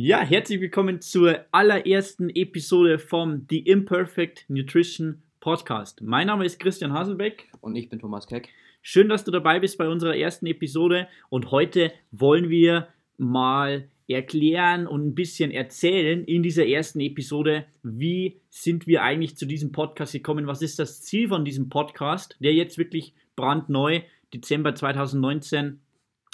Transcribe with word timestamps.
Ja, 0.00 0.20
herzlich 0.20 0.60
willkommen 0.60 1.00
zur 1.00 1.44
allerersten 1.50 2.30
Episode 2.30 3.00
vom 3.00 3.46
The 3.50 3.58
Imperfect 3.58 4.44
Nutrition 4.46 5.24
Podcast. 5.40 6.02
Mein 6.02 6.28
Name 6.28 6.44
ist 6.44 6.60
Christian 6.60 6.92
Haselbeck. 6.92 7.48
Und 7.60 7.74
ich 7.74 7.88
bin 7.88 7.98
Thomas 7.98 8.28
Keck. 8.28 8.48
Schön, 8.80 9.08
dass 9.08 9.24
du 9.24 9.32
dabei 9.32 9.58
bist 9.58 9.76
bei 9.76 9.88
unserer 9.88 10.16
ersten 10.16 10.46
Episode. 10.46 11.08
Und 11.30 11.50
heute 11.50 11.92
wollen 12.12 12.48
wir 12.48 12.86
mal 13.16 13.88
erklären 14.06 14.86
und 14.86 15.04
ein 15.04 15.14
bisschen 15.16 15.50
erzählen 15.50 16.22
in 16.22 16.44
dieser 16.44 16.68
ersten 16.68 17.00
Episode, 17.00 17.66
wie 17.82 18.40
sind 18.50 18.86
wir 18.86 19.02
eigentlich 19.02 19.36
zu 19.36 19.46
diesem 19.46 19.72
Podcast 19.72 20.12
gekommen, 20.12 20.46
was 20.46 20.62
ist 20.62 20.78
das 20.78 21.02
Ziel 21.02 21.26
von 21.26 21.44
diesem 21.44 21.70
Podcast, 21.70 22.36
der 22.38 22.54
jetzt 22.54 22.78
wirklich 22.78 23.14
brandneu, 23.34 24.02
Dezember 24.32 24.76
2019, 24.76 25.80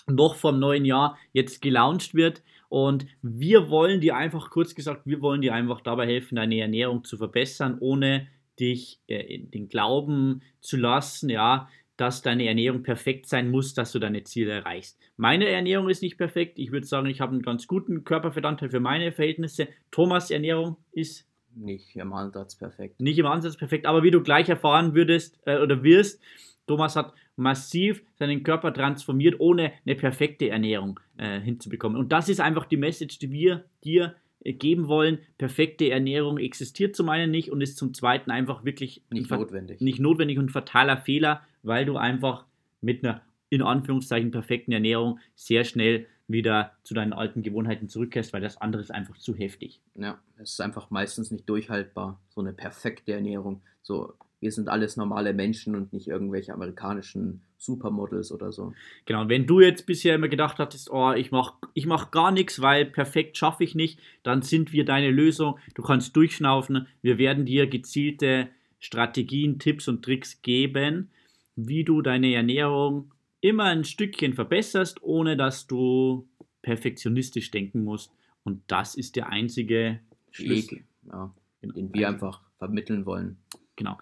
noch 0.06 0.34
vom 0.34 0.58
neuen 0.58 0.84
Jahr 0.84 1.16
jetzt 1.32 1.62
gelauncht 1.62 2.14
wird. 2.14 2.42
Und 2.74 3.06
wir 3.22 3.70
wollen 3.70 4.00
dir 4.00 4.16
einfach, 4.16 4.50
kurz 4.50 4.74
gesagt, 4.74 5.02
wir 5.04 5.22
wollen 5.22 5.40
dir 5.40 5.54
einfach 5.54 5.80
dabei 5.80 6.08
helfen, 6.08 6.34
deine 6.34 6.58
Ernährung 6.58 7.04
zu 7.04 7.16
verbessern, 7.16 7.76
ohne 7.78 8.26
dich 8.58 8.98
äh, 9.06 9.38
den 9.38 9.68
Glauben 9.68 10.42
zu 10.60 10.76
lassen, 10.76 11.30
ja, 11.30 11.68
dass 11.96 12.22
deine 12.22 12.48
Ernährung 12.48 12.82
perfekt 12.82 13.28
sein 13.28 13.52
muss, 13.52 13.74
dass 13.74 13.92
du 13.92 14.00
deine 14.00 14.24
Ziele 14.24 14.50
erreichst. 14.50 14.98
Meine 15.16 15.48
Ernährung 15.48 15.88
ist 15.88 16.02
nicht 16.02 16.18
perfekt. 16.18 16.58
Ich 16.58 16.72
würde 16.72 16.84
sagen, 16.84 17.06
ich 17.06 17.20
habe 17.20 17.30
einen 17.30 17.42
ganz 17.42 17.68
guten 17.68 18.02
Körperfettanteil 18.02 18.70
für 18.70 18.80
meine 18.80 19.12
Verhältnisse. 19.12 19.68
Thomas 19.92 20.32
Ernährung 20.32 20.76
ist 20.90 21.28
nicht 21.54 21.94
im 21.94 22.12
Ansatz 22.12 22.56
perfekt. 22.56 23.00
Nicht 23.00 23.20
im 23.20 23.26
Ansatz 23.26 23.56
perfekt, 23.56 23.86
aber 23.86 24.02
wie 24.02 24.10
du 24.10 24.20
gleich 24.20 24.48
erfahren 24.48 24.96
würdest 24.96 25.38
äh, 25.46 25.58
oder 25.58 25.84
wirst, 25.84 26.20
Thomas 26.66 26.96
hat 26.96 27.12
massiv 27.36 28.02
seinen 28.14 28.42
Körper 28.42 28.72
transformiert, 28.72 29.38
ohne 29.38 29.72
eine 29.84 29.94
perfekte 29.94 30.48
Ernährung 30.48 31.00
äh, 31.16 31.40
hinzubekommen. 31.40 31.98
Und 31.98 32.12
das 32.12 32.28
ist 32.28 32.40
einfach 32.40 32.66
die 32.66 32.76
Message, 32.76 33.18
die 33.18 33.30
wir 33.30 33.64
dir 33.84 34.14
äh, 34.44 34.52
geben 34.52 34.88
wollen. 34.88 35.18
Perfekte 35.38 35.90
Ernährung 35.90 36.38
existiert 36.38 36.96
zum 36.96 37.08
einen 37.08 37.30
nicht 37.30 37.50
und 37.50 37.60
ist 37.60 37.76
zum 37.76 37.92
zweiten 37.94 38.30
einfach 38.30 38.64
wirklich 38.64 39.02
nicht 39.10 39.30
notwendig. 39.30 39.80
Nicht 39.80 40.00
notwendig 40.00 40.38
und 40.38 40.50
fataler 40.50 40.96
Fehler, 40.96 41.42
weil 41.62 41.84
du 41.84 41.96
einfach 41.96 42.46
mit 42.80 43.04
einer 43.04 43.22
in 43.50 43.62
Anführungszeichen 43.62 44.30
perfekten 44.30 44.72
Ernährung 44.72 45.20
sehr 45.34 45.64
schnell 45.64 46.06
wieder 46.26 46.72
zu 46.82 46.94
deinen 46.94 47.12
alten 47.12 47.42
Gewohnheiten 47.42 47.88
zurückkehrst, 47.88 48.32
weil 48.32 48.40
das 48.40 48.60
andere 48.60 48.82
ist 48.82 48.90
einfach 48.90 49.16
zu 49.18 49.34
heftig. 49.34 49.80
Ja, 49.94 50.18
es 50.38 50.52
ist 50.52 50.60
einfach 50.60 50.90
meistens 50.90 51.30
nicht 51.30 51.48
durchhaltbar, 51.48 52.20
so 52.30 52.40
eine 52.40 52.52
perfekte 52.52 53.12
Ernährung. 53.12 53.62
So, 53.82 54.14
wir 54.44 54.52
sind 54.52 54.68
alles 54.68 54.98
normale 54.98 55.32
Menschen 55.32 55.74
und 55.74 55.94
nicht 55.94 56.06
irgendwelche 56.06 56.52
amerikanischen 56.52 57.40
Supermodels 57.56 58.30
oder 58.30 58.52
so. 58.52 58.74
Genau, 59.06 59.26
wenn 59.30 59.46
du 59.46 59.60
jetzt 59.60 59.86
bisher 59.86 60.14
immer 60.14 60.28
gedacht 60.28 60.58
hattest, 60.58 60.90
oh, 60.90 61.12
ich 61.12 61.30
mache 61.30 61.54
ich 61.72 61.86
mach 61.86 62.10
gar 62.10 62.30
nichts, 62.30 62.60
weil 62.60 62.84
perfekt 62.84 63.38
schaffe 63.38 63.64
ich 63.64 63.74
nicht, 63.74 63.98
dann 64.22 64.42
sind 64.42 64.70
wir 64.70 64.84
deine 64.84 65.10
Lösung. 65.10 65.58
Du 65.74 65.82
kannst 65.82 66.14
durchschnaufen. 66.14 66.86
Wir 67.00 67.16
werden 67.16 67.46
dir 67.46 67.66
gezielte 67.66 68.48
Strategien, 68.80 69.58
Tipps 69.58 69.88
und 69.88 70.04
Tricks 70.04 70.42
geben, 70.42 71.08
wie 71.56 71.82
du 71.82 72.02
deine 72.02 72.34
Ernährung 72.34 73.14
immer 73.40 73.64
ein 73.64 73.84
Stückchen 73.84 74.34
verbesserst, 74.34 75.02
ohne 75.02 75.38
dass 75.38 75.66
du 75.66 76.28
perfektionistisch 76.60 77.50
denken 77.50 77.82
musst. 77.82 78.12
Und 78.42 78.60
das 78.66 78.94
ist 78.94 79.16
der 79.16 79.30
einzige 79.30 80.00
Weg, 80.36 80.84
ja, 81.06 81.34
den 81.62 81.94
wir 81.94 82.08
einfach 82.10 82.42
vermitteln 82.58 83.06
wollen. 83.06 83.38
Genau. 83.76 83.98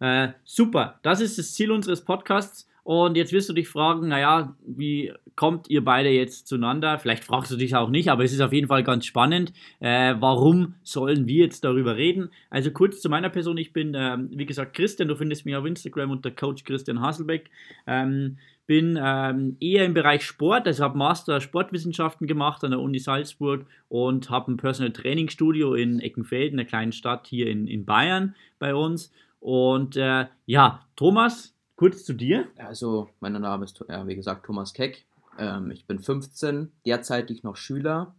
Äh, 0.00 0.28
super, 0.44 0.98
das 1.02 1.20
ist 1.20 1.38
das 1.38 1.54
Ziel 1.54 1.70
unseres 1.70 2.04
Podcasts. 2.04 2.68
Und 2.84 3.16
jetzt 3.16 3.32
wirst 3.32 3.48
du 3.48 3.54
dich 3.54 3.66
fragen, 3.66 4.08
naja, 4.08 4.54
wie 4.66 5.10
kommt 5.36 5.70
ihr 5.70 5.82
beide 5.82 6.10
jetzt 6.10 6.46
zueinander? 6.46 6.98
Vielleicht 6.98 7.24
fragst 7.24 7.50
du 7.50 7.56
dich 7.56 7.74
auch 7.74 7.88
nicht, 7.88 8.10
aber 8.10 8.24
es 8.24 8.32
ist 8.34 8.42
auf 8.42 8.52
jeden 8.52 8.68
Fall 8.68 8.84
ganz 8.84 9.06
spannend. 9.06 9.54
Äh, 9.80 10.16
warum 10.18 10.74
sollen 10.82 11.26
wir 11.26 11.46
jetzt 11.46 11.64
darüber 11.64 11.96
reden? 11.96 12.28
Also 12.50 12.70
kurz 12.70 13.00
zu 13.00 13.08
meiner 13.08 13.30
Person, 13.30 13.56
ich 13.56 13.72
bin, 13.72 13.94
ähm, 13.96 14.28
wie 14.32 14.44
gesagt, 14.44 14.76
Christian, 14.76 15.08
du 15.08 15.16
findest 15.16 15.46
mich 15.46 15.56
auf 15.56 15.64
Instagram 15.64 16.10
unter 16.10 16.30
Coach 16.30 16.64
Christian 16.64 17.00
Hasselbeck. 17.00 17.48
Ähm, 17.86 18.36
bin 18.66 18.98
ähm, 19.00 19.56
eher 19.60 19.84
im 19.84 19.94
Bereich 19.94 20.24
Sport, 20.24 20.66
also 20.66 20.84
habe 20.84 20.96
Master 20.96 21.40
Sportwissenschaften 21.40 22.26
gemacht 22.26 22.64
an 22.64 22.70
der 22.70 22.80
Uni 22.80 22.98
Salzburg 22.98 23.66
und 23.88 24.30
habe 24.30 24.52
ein 24.52 24.56
Personal 24.56 24.92
Training 24.92 25.28
Studio 25.28 25.74
in 25.74 26.00
Eckenfelden, 26.00 26.58
einer 26.58 26.68
kleinen 26.68 26.92
Stadt 26.92 27.26
hier 27.26 27.48
in, 27.48 27.66
in 27.66 27.84
Bayern 27.84 28.34
bei 28.58 28.74
uns. 28.74 29.12
Und 29.40 29.96
äh, 29.96 30.26
ja, 30.46 30.86
Thomas, 30.96 31.54
kurz 31.76 32.04
zu 32.04 32.14
dir. 32.14 32.48
Also, 32.56 33.10
mein 33.20 33.32
Name 33.32 33.64
ist, 33.64 33.84
ja, 33.88 34.06
wie 34.06 34.16
gesagt, 34.16 34.46
Thomas 34.46 34.72
Keck. 34.72 35.04
Ähm, 35.38 35.70
ich 35.70 35.86
bin 35.86 35.98
15, 35.98 36.72
derzeitig 36.86 37.42
noch 37.42 37.56
Schüler, 37.56 38.14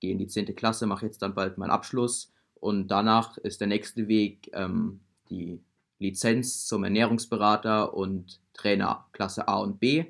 gehe 0.00 0.12
in 0.12 0.18
die 0.18 0.28
10. 0.28 0.54
Klasse, 0.54 0.86
mache 0.86 1.06
jetzt 1.06 1.20
dann 1.20 1.34
bald 1.34 1.58
meinen 1.58 1.70
Abschluss 1.70 2.32
und 2.54 2.88
danach 2.88 3.38
ist 3.38 3.60
der 3.60 3.68
nächste 3.68 4.08
Weg 4.08 4.50
ähm, 4.52 5.00
die 5.30 5.60
Lizenz 5.98 6.66
zum 6.66 6.84
Ernährungsberater 6.84 7.94
und 7.94 8.40
Trainer 8.54 9.06
Klasse 9.12 9.48
A 9.48 9.58
und 9.58 9.80
B. 9.80 10.06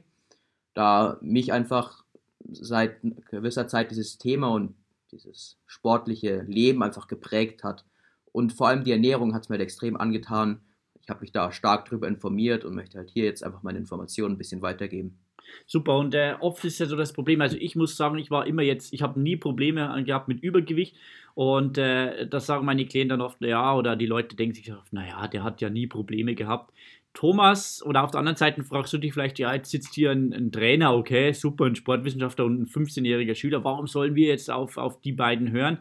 Da 0.74 1.18
mich 1.20 1.52
einfach 1.52 2.04
seit 2.50 2.96
gewisser 3.30 3.68
Zeit 3.68 3.90
dieses 3.90 4.18
Thema 4.18 4.48
und 4.48 4.74
dieses 5.10 5.58
sportliche 5.66 6.42
Leben 6.42 6.82
einfach 6.82 7.06
geprägt 7.06 7.64
hat. 7.64 7.84
Und 8.32 8.52
vor 8.52 8.68
allem 8.68 8.84
die 8.84 8.92
Ernährung 8.92 9.34
hat 9.34 9.44
es 9.44 9.48
mir 9.48 9.54
halt 9.54 9.62
extrem 9.62 9.96
angetan. 9.96 10.62
Ich 11.00 11.10
habe 11.10 11.20
mich 11.20 11.32
da 11.32 11.52
stark 11.52 11.84
darüber 11.86 12.08
informiert 12.08 12.64
und 12.64 12.74
möchte 12.74 12.98
halt 12.98 13.10
hier 13.10 13.24
jetzt 13.24 13.44
einfach 13.44 13.62
meine 13.62 13.78
Informationen 13.78 14.34
ein 14.34 14.38
bisschen 14.38 14.62
weitergeben. 14.62 15.18
Super, 15.66 15.96
und 15.96 16.14
äh, 16.14 16.34
oft 16.40 16.64
ist 16.64 16.78
ja 16.78 16.86
so 16.86 16.96
das 16.96 17.12
Problem, 17.12 17.40
also 17.40 17.56
ich 17.58 17.76
muss 17.76 17.96
sagen, 17.96 18.18
ich 18.18 18.30
war 18.30 18.46
immer 18.46 18.62
jetzt, 18.62 18.92
ich 18.92 19.02
habe 19.02 19.20
nie 19.20 19.36
Probleme 19.36 20.02
gehabt 20.04 20.28
mit 20.28 20.42
Übergewicht 20.42 20.96
und 21.34 21.78
äh, 21.78 22.26
das 22.26 22.46
sagen 22.46 22.66
meine 22.66 22.84
Klienten 22.84 23.18
dann 23.18 23.20
oft, 23.20 23.40
ja, 23.42 23.74
oder 23.74 23.96
die 23.96 24.06
Leute 24.06 24.36
denken 24.36 24.54
sich 24.54 24.72
oft, 24.72 24.92
naja, 24.92 25.28
der 25.28 25.44
hat 25.44 25.60
ja 25.60 25.70
nie 25.70 25.86
Probleme 25.86 26.34
gehabt. 26.34 26.72
Thomas, 27.14 27.82
oder 27.84 28.04
auf 28.04 28.10
der 28.10 28.20
anderen 28.20 28.36
Seite 28.36 28.64
fragst 28.64 28.92
du 28.92 28.98
dich 28.98 29.12
vielleicht, 29.12 29.38
ja, 29.38 29.52
jetzt 29.54 29.70
sitzt 29.70 29.94
hier 29.94 30.10
ein, 30.10 30.32
ein 30.32 30.50
Trainer, 30.50 30.94
okay, 30.94 31.32
super, 31.32 31.66
ein 31.66 31.76
Sportwissenschaftler 31.76 32.46
und 32.46 32.62
ein 32.62 32.66
15-jähriger 32.66 33.34
Schüler, 33.34 33.64
warum 33.64 33.86
sollen 33.86 34.14
wir 34.14 34.28
jetzt 34.28 34.50
auf, 34.50 34.78
auf 34.78 35.00
die 35.00 35.12
beiden 35.12 35.50
hören? 35.50 35.78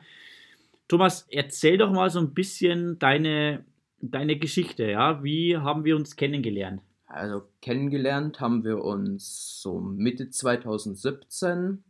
Thomas, 0.89 1.25
erzähl 1.31 1.77
doch 1.77 1.91
mal 1.91 2.09
so 2.09 2.19
ein 2.19 2.33
bisschen 2.33 2.99
deine, 2.99 3.63
deine 4.01 4.37
Geschichte, 4.37 4.91
ja, 4.91 5.23
wie 5.23 5.55
haben 5.55 5.85
wir 5.85 5.95
uns 5.95 6.17
kennengelernt? 6.17 6.81
Also 7.11 7.43
kennengelernt 7.61 8.39
haben 8.39 8.63
wir 8.63 8.85
uns 8.85 9.61
so 9.61 9.81
Mitte 9.81 10.29
2017. 10.29 11.83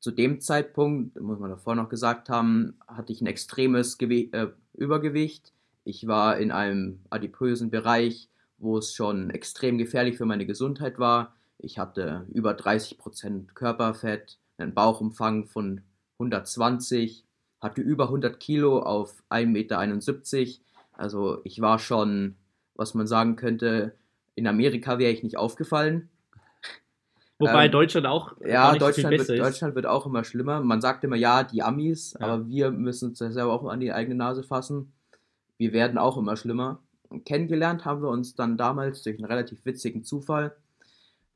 Zu 0.00 0.10
dem 0.10 0.40
Zeitpunkt, 0.40 1.20
muss 1.20 1.38
man 1.38 1.50
davor 1.50 1.74
noch 1.74 1.90
gesagt 1.90 2.30
haben, 2.30 2.78
hatte 2.86 3.12
ich 3.12 3.20
ein 3.20 3.26
extremes 3.26 3.98
Gewi 3.98 4.30
äh, 4.32 4.48
Übergewicht. 4.72 5.52
Ich 5.84 6.06
war 6.06 6.38
in 6.38 6.50
einem 6.50 7.00
adipösen 7.10 7.68
Bereich, 7.68 8.30
wo 8.56 8.78
es 8.78 8.94
schon 8.94 9.28
extrem 9.28 9.76
gefährlich 9.76 10.16
für 10.16 10.24
meine 10.24 10.46
Gesundheit 10.46 10.98
war. 10.98 11.34
Ich 11.58 11.78
hatte 11.78 12.24
über 12.32 12.52
30% 12.52 13.52
Körperfett, 13.52 14.38
einen 14.56 14.72
Bauchumfang 14.72 15.44
von 15.44 15.82
120, 16.14 17.24
hatte 17.60 17.82
über 17.82 18.04
100 18.04 18.40
Kilo 18.40 18.80
auf 18.80 19.22
1,71 19.28 19.46
Meter. 19.46 20.62
Also 20.92 21.40
ich 21.44 21.60
war 21.60 21.78
schon, 21.78 22.36
was 22.74 22.94
man 22.94 23.06
sagen 23.06 23.36
könnte, 23.36 23.97
in 24.38 24.46
Amerika 24.46 24.98
wäre 24.98 25.12
ich 25.12 25.22
nicht 25.22 25.36
aufgefallen. 25.36 26.08
Wobei 27.38 27.66
ähm, 27.66 27.72
Deutschland 27.72 28.06
auch. 28.06 28.32
Ja, 28.44 28.74
Deutschland, 28.74 29.10
wird, 29.10 29.28
Deutschland 29.28 29.74
wird 29.74 29.86
auch 29.86 30.06
immer 30.06 30.24
schlimmer. 30.24 30.60
Man 30.60 30.80
sagt 30.80 31.04
immer, 31.04 31.16
ja, 31.16 31.44
die 31.44 31.62
Amis, 31.62 32.16
ja. 32.18 32.26
aber 32.26 32.48
wir 32.48 32.70
müssen 32.70 33.10
uns 33.10 33.18
selber 33.18 33.52
auch 33.52 33.64
an 33.66 33.80
die 33.80 33.92
eigene 33.92 34.16
Nase 34.16 34.42
fassen. 34.42 34.92
Wir 35.56 35.72
werden 35.72 35.98
auch 35.98 36.16
immer 36.16 36.36
schlimmer. 36.36 36.80
Kennengelernt 37.24 37.84
haben 37.84 38.02
wir 38.02 38.08
uns 38.08 38.34
dann 38.34 38.56
damals 38.56 39.02
durch 39.02 39.18
einen 39.18 39.26
relativ 39.26 39.64
witzigen 39.64 40.02
Zufall. 40.04 40.56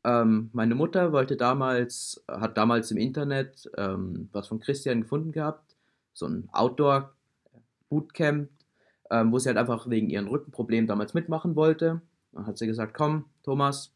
Ähm, 0.05 0.51
meine 0.53 0.75
Mutter 0.75 1.13
wollte 1.13 1.37
damals, 1.37 2.25
hat 2.29 2.57
damals 2.57 2.91
im 2.91 2.97
Internet 2.97 3.71
ähm, 3.77 4.29
was 4.33 4.49
von 4.49 4.59
Christian 4.59 5.03
gefunden 5.03 5.31
gehabt, 5.31 5.77
so 6.13 6.27
ein 6.27 6.49
Outdoor-Bootcamp, 6.53 8.49
ähm, 9.11 9.33
wo 9.33 9.39
sie 9.39 9.49
halt 9.49 9.59
einfach 9.59 9.89
wegen 9.89 10.11
ihren 10.11 10.27
Rückenproblemen 10.27 10.89
damals 10.89 11.15
mitmachen 11.15 11.55
wollte. 11.55 12.03
Dann 12.33 12.47
hat 12.47 12.59
sie 12.59 12.67
gesagt, 12.67 12.95
komm, 12.95 13.27
Thomas, 13.43 13.95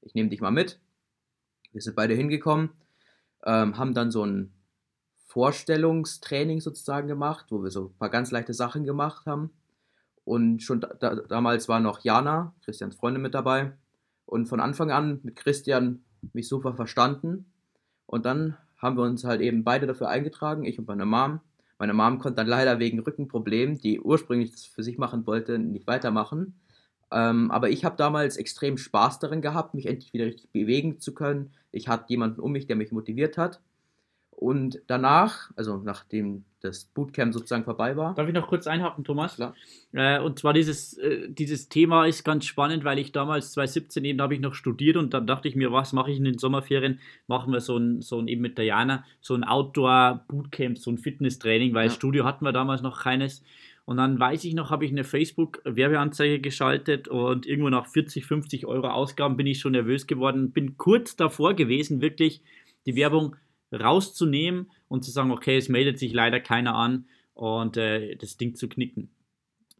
ich 0.00 0.14
nehme 0.14 0.30
dich 0.30 0.40
mal 0.40 0.50
mit. 0.50 0.80
Wir 1.72 1.82
sind 1.82 1.96
beide 1.96 2.14
hingekommen, 2.14 2.70
ähm, 3.44 3.76
haben 3.76 3.94
dann 3.94 4.10
so 4.10 4.24
ein 4.24 4.52
Vorstellungstraining 5.26 6.60
sozusagen 6.60 7.06
gemacht, 7.08 7.46
wo 7.50 7.62
wir 7.62 7.70
so 7.70 7.86
ein 7.86 7.98
paar 7.98 8.08
ganz 8.08 8.30
leichte 8.30 8.54
Sachen 8.54 8.84
gemacht 8.84 9.26
haben. 9.26 9.50
Und 10.24 10.62
schon 10.62 10.80
da, 10.80 10.88
da, 10.94 11.14
damals 11.14 11.68
war 11.68 11.80
noch 11.80 12.00
Jana, 12.00 12.54
Christians 12.64 12.96
Freundin, 12.96 13.22
mit 13.22 13.34
dabei. 13.34 13.72
Und 14.24 14.46
von 14.46 14.60
Anfang 14.60 14.90
an 14.90 15.20
mit 15.22 15.36
Christian 15.36 16.04
mich 16.32 16.48
super 16.48 16.74
verstanden. 16.74 17.52
Und 18.06 18.24
dann 18.26 18.56
haben 18.78 18.96
wir 18.96 19.04
uns 19.04 19.24
halt 19.24 19.40
eben 19.40 19.64
beide 19.64 19.86
dafür 19.86 20.08
eingetragen, 20.08 20.64
ich 20.64 20.78
und 20.78 20.88
meine 20.88 21.06
Mom. 21.06 21.40
Meine 21.78 21.94
Mom 21.94 22.18
konnte 22.18 22.36
dann 22.36 22.46
leider 22.46 22.78
wegen 22.78 22.98
Rückenproblemen, 23.00 23.78
die 23.78 24.00
ursprünglich 24.00 24.50
das 24.50 24.64
für 24.64 24.82
sich 24.82 24.98
machen 24.98 25.26
wollte, 25.26 25.58
nicht 25.58 25.86
weitermachen. 25.86 26.58
Ähm, 27.10 27.50
aber 27.50 27.70
ich 27.70 27.84
habe 27.84 27.96
damals 27.96 28.36
extrem 28.36 28.76
Spaß 28.76 29.18
darin 29.18 29.40
gehabt, 29.40 29.74
mich 29.74 29.86
endlich 29.86 30.12
wieder 30.12 30.26
richtig 30.26 30.50
bewegen 30.50 31.00
zu 31.00 31.14
können. 31.14 31.52
Ich 31.72 31.88
hatte 31.88 32.04
jemanden 32.08 32.40
um 32.40 32.52
mich, 32.52 32.66
der 32.66 32.76
mich 32.76 32.92
motiviert 32.92 33.38
hat. 33.38 33.60
Und 34.30 34.80
danach, 34.86 35.50
also 35.56 35.78
nachdem 35.78 36.44
das 36.60 36.84
Bootcamp 36.86 37.32
sozusagen 37.32 37.64
vorbei 37.64 37.96
war. 37.96 38.14
Darf 38.14 38.26
ich 38.26 38.34
noch 38.34 38.48
kurz 38.48 38.66
einhaken, 38.66 39.04
Thomas? 39.04 39.36
Klar. 39.36 39.54
Äh, 39.92 40.20
und 40.20 40.38
zwar 40.38 40.52
dieses, 40.52 40.96
äh, 40.98 41.28
dieses 41.28 41.68
Thema 41.68 42.06
ist 42.06 42.24
ganz 42.24 42.46
spannend, 42.46 42.84
weil 42.84 42.98
ich 42.98 43.12
damals 43.12 43.52
2017 43.52 44.04
eben 44.04 44.20
habe 44.20 44.34
ich 44.34 44.40
noch 44.40 44.54
studiert 44.54 44.96
und 44.96 45.14
dann 45.14 45.26
dachte 45.26 45.46
ich 45.46 45.54
mir, 45.54 45.72
was 45.72 45.92
mache 45.92 46.10
ich 46.10 46.18
in 46.18 46.24
den 46.24 46.38
Sommerferien? 46.38 46.98
Machen 47.28 47.52
wir 47.52 47.60
so 47.60 47.76
ein, 47.76 48.02
so 48.02 48.18
ein 48.18 48.26
eben 48.26 48.42
mit 48.42 48.58
der 48.58 48.64
Jana, 48.64 49.04
so 49.20 49.34
ein 49.34 49.44
Outdoor-Bootcamp, 49.44 50.78
so 50.78 50.90
ein 50.90 50.98
Fitnesstraining, 50.98 51.74
weil 51.74 51.88
ja. 51.88 51.92
Studio 51.92 52.24
hatten 52.24 52.44
wir 52.44 52.52
damals 52.52 52.82
noch 52.82 53.02
keines. 53.02 53.44
Und 53.88 53.96
dann 53.96 54.20
weiß 54.20 54.44
ich 54.44 54.52
noch, 54.52 54.68
habe 54.68 54.84
ich 54.84 54.90
eine 54.90 55.02
Facebook-Werbeanzeige 55.02 56.40
geschaltet 56.40 57.08
und 57.08 57.46
irgendwo 57.46 57.70
nach 57.70 57.86
40, 57.86 58.26
50 58.26 58.66
Euro 58.66 58.88
Ausgaben 58.88 59.38
bin 59.38 59.46
ich 59.46 59.60
schon 59.60 59.72
nervös 59.72 60.06
geworden. 60.06 60.50
Bin 60.50 60.76
kurz 60.76 61.16
davor 61.16 61.54
gewesen, 61.54 62.02
wirklich 62.02 62.42
die 62.84 62.96
Werbung 62.96 63.36
rauszunehmen 63.72 64.70
und 64.88 65.06
zu 65.06 65.10
sagen, 65.10 65.30
okay, 65.30 65.56
es 65.56 65.70
meldet 65.70 65.98
sich 65.98 66.12
leider 66.12 66.38
keiner 66.38 66.74
an 66.74 67.06
und 67.32 67.78
äh, 67.78 68.14
das 68.16 68.36
Ding 68.36 68.54
zu 68.56 68.68
knicken. 68.68 69.08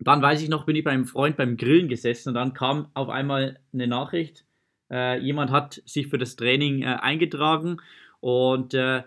Dann 0.00 0.22
weiß 0.22 0.40
ich 0.40 0.48
noch, 0.48 0.64
bin 0.64 0.76
ich 0.76 0.84
bei 0.84 0.92
einem 0.92 1.04
Freund 1.04 1.36
beim 1.36 1.58
Grillen 1.58 1.88
gesessen 1.88 2.30
und 2.30 2.34
dann 2.34 2.54
kam 2.54 2.88
auf 2.94 3.10
einmal 3.10 3.60
eine 3.74 3.88
Nachricht, 3.88 4.46
äh, 4.90 5.20
jemand 5.20 5.50
hat 5.50 5.82
sich 5.84 6.06
für 6.06 6.16
das 6.16 6.34
Training 6.34 6.80
äh, 6.80 6.96
eingetragen 7.02 7.76
und 8.20 8.72
äh, 8.72 9.02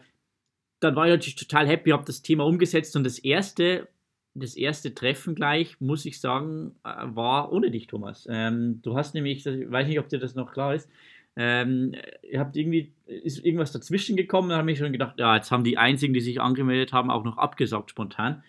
dann 0.80 0.96
war 0.96 1.08
ich 1.08 1.12
natürlich 1.12 1.38
total 1.38 1.68
happy, 1.68 1.90
habe 1.90 2.06
das 2.06 2.22
Thema 2.22 2.46
umgesetzt 2.46 2.96
und 2.96 3.04
das 3.04 3.18
erste, 3.18 3.88
das 4.34 4.56
erste 4.56 4.94
Treffen 4.94 5.36
gleich, 5.36 5.80
muss 5.80 6.06
ich 6.06 6.20
sagen, 6.20 6.76
äh, 6.84 6.90
war 7.04 7.52
ohne 7.52 7.72
dich, 7.72 7.88
Thomas. 7.88 8.28
Ähm, 8.30 8.82
du 8.82 8.96
hast 8.96 9.14
nämlich, 9.14 9.46
ich 9.46 9.72
weiß 9.72 9.88
nicht, 9.88 10.00
ob 10.00 10.10
dir 10.10 10.20
das 10.20 10.36
noch 10.36 10.52
klar 10.52 10.76
ist, 10.76 10.90
ähm, 11.36 11.94
ihr 12.30 12.40
habt 12.40 12.58
irgendwie, 12.58 12.92
ist 13.06 13.44
irgendwas 13.44 13.72
dazwischen 13.72 14.18
gekommen, 14.18 14.50
dann 14.50 14.60
habe 14.60 14.72
ich 14.72 14.80
schon 14.80 14.92
gedacht, 14.92 15.18
ja, 15.18 15.36
jetzt 15.36 15.52
haben 15.52 15.64
die 15.64 15.78
einzigen, 15.78 16.14
die 16.14 16.20
sich 16.20 16.42
angemeldet 16.42 16.92
haben, 16.92 17.10
auch 17.10 17.24
noch 17.24 17.38
abgesagt 17.38 17.90
spontan. 17.90 18.44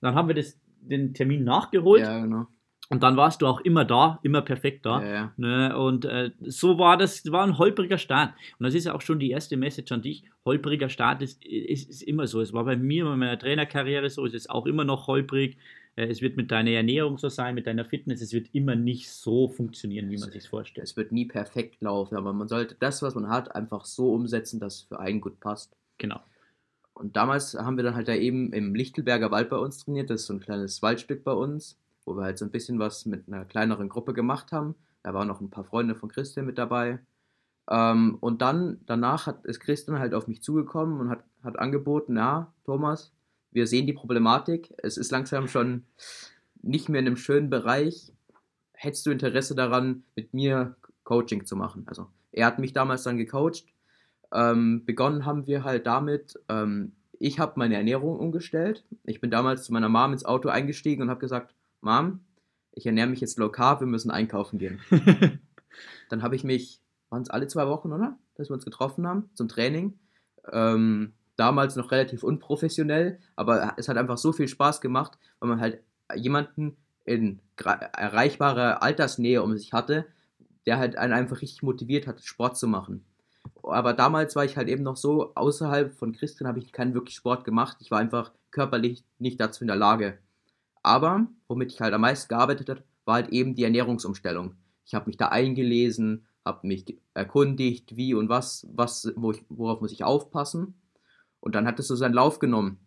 Dann 0.00 0.14
haben 0.14 0.28
wir 0.28 0.34
das, 0.34 0.58
den 0.80 1.14
Termin 1.14 1.44
nachgeholt. 1.44 2.02
Ja, 2.02 2.20
genau. 2.20 2.46
Und 2.94 3.02
dann 3.02 3.16
warst 3.16 3.42
du 3.42 3.48
auch 3.48 3.60
immer 3.60 3.84
da, 3.84 4.20
immer 4.22 4.40
perfekt 4.40 4.86
da. 4.86 5.02
Ja, 5.02 5.12
ja. 5.12 5.32
Ne? 5.36 5.76
Und 5.76 6.04
äh, 6.04 6.30
so 6.40 6.78
war 6.78 6.96
das, 6.96 7.30
war 7.32 7.44
ein 7.44 7.58
holpriger 7.58 7.98
Start. 7.98 8.34
Und 8.58 8.64
das 8.64 8.74
ist 8.74 8.84
ja 8.84 8.94
auch 8.94 9.00
schon 9.00 9.18
die 9.18 9.30
erste 9.30 9.56
Message 9.56 9.90
an 9.90 10.00
dich. 10.00 10.22
Holpriger 10.44 10.88
Start 10.88 11.20
ist, 11.20 11.44
ist, 11.44 11.90
ist 11.90 12.02
immer 12.02 12.28
so. 12.28 12.40
Es 12.40 12.52
war 12.52 12.64
bei 12.64 12.76
mir, 12.76 13.04
bei 13.04 13.16
meiner 13.16 13.36
Trainerkarriere 13.36 14.08
so, 14.10 14.24
es 14.24 14.32
ist 14.32 14.48
auch 14.48 14.66
immer 14.66 14.84
noch 14.84 15.08
holprig. 15.08 15.58
Äh, 15.96 16.06
es 16.06 16.22
wird 16.22 16.36
mit 16.36 16.52
deiner 16.52 16.70
Ernährung 16.70 17.18
so 17.18 17.28
sein, 17.28 17.56
mit 17.56 17.66
deiner 17.66 17.84
Fitness, 17.84 18.22
es 18.22 18.32
wird 18.32 18.48
immer 18.52 18.76
nicht 18.76 19.10
so 19.10 19.48
funktionieren, 19.48 20.08
wie 20.08 20.18
man 20.18 20.30
sich 20.30 20.48
vorstellt. 20.48 20.86
Es 20.86 20.96
wird 20.96 21.10
nie 21.10 21.24
perfekt 21.24 21.80
laufen, 21.80 22.16
aber 22.16 22.32
man 22.32 22.46
sollte 22.46 22.76
das, 22.78 23.02
was 23.02 23.16
man 23.16 23.28
hat, 23.28 23.56
einfach 23.56 23.84
so 23.86 24.12
umsetzen, 24.12 24.60
dass 24.60 24.76
es 24.76 24.82
für 24.82 25.00
einen 25.00 25.20
gut 25.20 25.40
passt. 25.40 25.76
Genau. 25.98 26.20
Und 26.92 27.16
damals 27.16 27.54
haben 27.54 27.76
wir 27.76 27.82
dann 27.82 27.96
halt 27.96 28.06
da 28.06 28.14
eben 28.14 28.52
im 28.52 28.74
Lichtelberger 28.74 29.32
Wald 29.32 29.48
bei 29.48 29.56
uns 29.56 29.78
trainiert, 29.84 30.10
das 30.10 30.22
ist 30.22 30.26
so 30.28 30.34
ein 30.34 30.40
kleines 30.40 30.80
Waldstück 30.80 31.24
bei 31.24 31.32
uns, 31.32 31.76
wo 32.04 32.16
wir 32.16 32.24
halt 32.24 32.38
so 32.38 32.44
ein 32.44 32.50
bisschen 32.50 32.78
was 32.78 33.06
mit 33.06 33.28
einer 33.28 33.44
kleineren 33.44 33.88
Gruppe 33.88 34.14
gemacht 34.14 34.52
haben. 34.52 34.74
Da 35.02 35.14
waren 35.14 35.28
noch 35.28 35.40
ein 35.40 35.50
paar 35.50 35.64
Freunde 35.64 35.94
von 35.94 36.08
Christian 36.08 36.46
mit 36.46 36.58
dabei. 36.58 36.98
Ähm, 37.70 38.16
und 38.20 38.42
dann, 38.42 38.80
danach 38.86 39.26
hat, 39.26 39.44
ist 39.44 39.60
Christian 39.60 39.98
halt 39.98 40.14
auf 40.14 40.28
mich 40.28 40.42
zugekommen 40.42 41.00
und 41.00 41.10
hat, 41.10 41.24
hat 41.42 41.58
angeboten, 41.58 42.16
ja, 42.16 42.52
Thomas, 42.64 43.12
wir 43.52 43.66
sehen 43.66 43.86
die 43.86 43.92
Problematik. 43.92 44.74
Es 44.78 44.96
ist 44.96 45.10
langsam 45.10 45.48
schon 45.48 45.84
nicht 46.62 46.88
mehr 46.88 47.00
in 47.00 47.06
einem 47.06 47.16
schönen 47.16 47.50
Bereich. 47.50 48.12
Hättest 48.72 49.06
du 49.06 49.10
Interesse 49.10 49.54
daran, 49.54 50.02
mit 50.16 50.34
mir 50.34 50.76
Coaching 51.04 51.46
zu 51.46 51.56
machen? 51.56 51.84
Also 51.86 52.08
er 52.32 52.46
hat 52.46 52.58
mich 52.58 52.72
damals 52.72 53.04
dann 53.04 53.16
gecoacht. 53.16 53.64
Ähm, 54.32 54.84
begonnen 54.84 55.24
haben 55.24 55.46
wir 55.46 55.64
halt 55.64 55.86
damit, 55.86 56.38
ähm, 56.48 56.92
ich 57.20 57.38
habe 57.38 57.52
meine 57.56 57.76
Ernährung 57.76 58.18
umgestellt. 58.18 58.84
Ich 59.04 59.20
bin 59.20 59.30
damals 59.30 59.64
zu 59.64 59.72
meiner 59.72 59.88
Mom 59.88 60.12
ins 60.12 60.24
Auto 60.24 60.48
eingestiegen 60.48 61.02
und 61.02 61.10
habe 61.10 61.20
gesagt, 61.20 61.54
Mom, 61.84 62.20
ich 62.72 62.86
ernähre 62.86 63.08
mich 63.08 63.20
jetzt 63.20 63.38
low 63.38 63.50
carb, 63.50 63.80
wir 63.80 63.86
müssen 63.86 64.10
einkaufen 64.10 64.58
gehen. 64.58 64.80
dann 66.08 66.22
habe 66.22 66.34
ich 66.34 66.44
mich, 66.44 66.80
waren 67.10 67.22
es 67.22 67.30
alle 67.30 67.46
zwei 67.46 67.68
Wochen, 67.68 67.92
oder? 67.92 68.18
Dass 68.34 68.48
wir 68.48 68.54
uns 68.54 68.64
getroffen 68.64 69.06
haben 69.06 69.30
zum 69.34 69.48
Training. 69.48 69.98
Ähm, 70.50 71.12
damals 71.36 71.76
noch 71.76 71.90
relativ 71.90 72.22
unprofessionell, 72.22 73.18
aber 73.36 73.74
es 73.76 73.88
hat 73.88 73.96
einfach 73.96 74.18
so 74.18 74.32
viel 74.32 74.48
Spaß 74.48 74.80
gemacht, 74.80 75.18
weil 75.40 75.48
man 75.48 75.60
halt 75.60 75.82
jemanden 76.14 76.76
in 77.04 77.40
erreichbarer 77.56 78.82
Altersnähe 78.82 79.42
um 79.42 79.56
sich 79.56 79.72
hatte, 79.72 80.06
der 80.66 80.78
halt 80.78 80.96
einen 80.96 81.12
einfach 81.12 81.42
richtig 81.42 81.62
motiviert 81.62 82.06
hat, 82.06 82.22
Sport 82.22 82.56
zu 82.56 82.66
machen. 82.66 83.04
Aber 83.62 83.92
damals 83.92 84.36
war 84.36 84.44
ich 84.44 84.56
halt 84.56 84.68
eben 84.68 84.82
noch 84.82 84.96
so, 84.96 85.34
außerhalb 85.34 85.94
von 85.94 86.12
Christian 86.12 86.48
habe 86.48 86.58
ich 86.58 86.72
keinen 86.72 86.94
wirklich 86.94 87.14
Sport 87.14 87.44
gemacht. 87.44 87.76
Ich 87.80 87.90
war 87.90 87.98
einfach 87.98 88.32
körperlich 88.50 89.04
nicht 89.18 89.40
dazu 89.40 89.64
in 89.64 89.68
der 89.68 89.76
Lage. 89.76 90.18
Aber 90.84 91.26
womit 91.48 91.72
ich 91.72 91.80
halt 91.80 91.94
am 91.94 92.02
meisten 92.02 92.28
gearbeitet 92.28 92.68
habe, 92.68 92.84
war 93.06 93.14
halt 93.14 93.30
eben 93.30 93.54
die 93.54 93.64
Ernährungsumstellung. 93.64 94.54
Ich 94.84 94.94
habe 94.94 95.06
mich 95.06 95.16
da 95.16 95.28
eingelesen, 95.28 96.26
habe 96.44 96.66
mich 96.66 96.84
erkundigt, 97.14 97.96
wie 97.96 98.14
und 98.14 98.28
was, 98.28 98.68
was 98.70 99.12
wo 99.16 99.32
ich, 99.32 99.42
worauf 99.48 99.80
muss 99.80 99.92
ich 99.92 100.04
aufpassen. 100.04 100.74
Und 101.40 101.54
dann 101.54 101.66
hat 101.66 101.80
es 101.80 101.88
so 101.88 101.96
seinen 101.96 102.14
Lauf 102.14 102.38
genommen. 102.38 102.78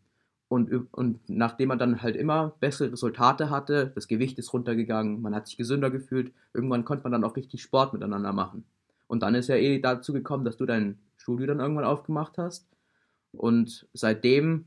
Und, 0.47 0.71
und 0.93 1.19
nachdem 1.27 1.69
man 1.69 1.79
dann 1.79 2.01
halt 2.01 2.15
immer 2.15 2.55
bessere 2.59 2.91
Resultate 2.91 3.49
hatte, 3.49 3.91
das 3.95 4.07
Gewicht 4.07 4.37
ist 4.37 4.53
runtergegangen, 4.53 5.21
man 5.21 5.35
hat 5.35 5.47
sich 5.47 5.57
gesünder 5.57 5.89
gefühlt, 5.89 6.31
irgendwann 6.53 6.85
konnte 6.85 7.03
man 7.03 7.11
dann 7.11 7.23
auch 7.23 7.35
richtig 7.35 7.61
Sport 7.61 7.93
miteinander 7.93 8.31
machen. 8.31 8.63
Und 9.07 9.23
dann 9.23 9.35
ist 9.35 9.49
ja 9.49 9.55
eh 9.55 9.79
dazu 9.79 10.13
gekommen, 10.13 10.45
dass 10.45 10.55
du 10.55 10.65
dein 10.65 10.99
Studio 11.17 11.47
dann 11.47 11.59
irgendwann 11.59 11.83
aufgemacht 11.83 12.37
hast. 12.37 12.67
Und 13.31 13.87
seitdem 13.93 14.65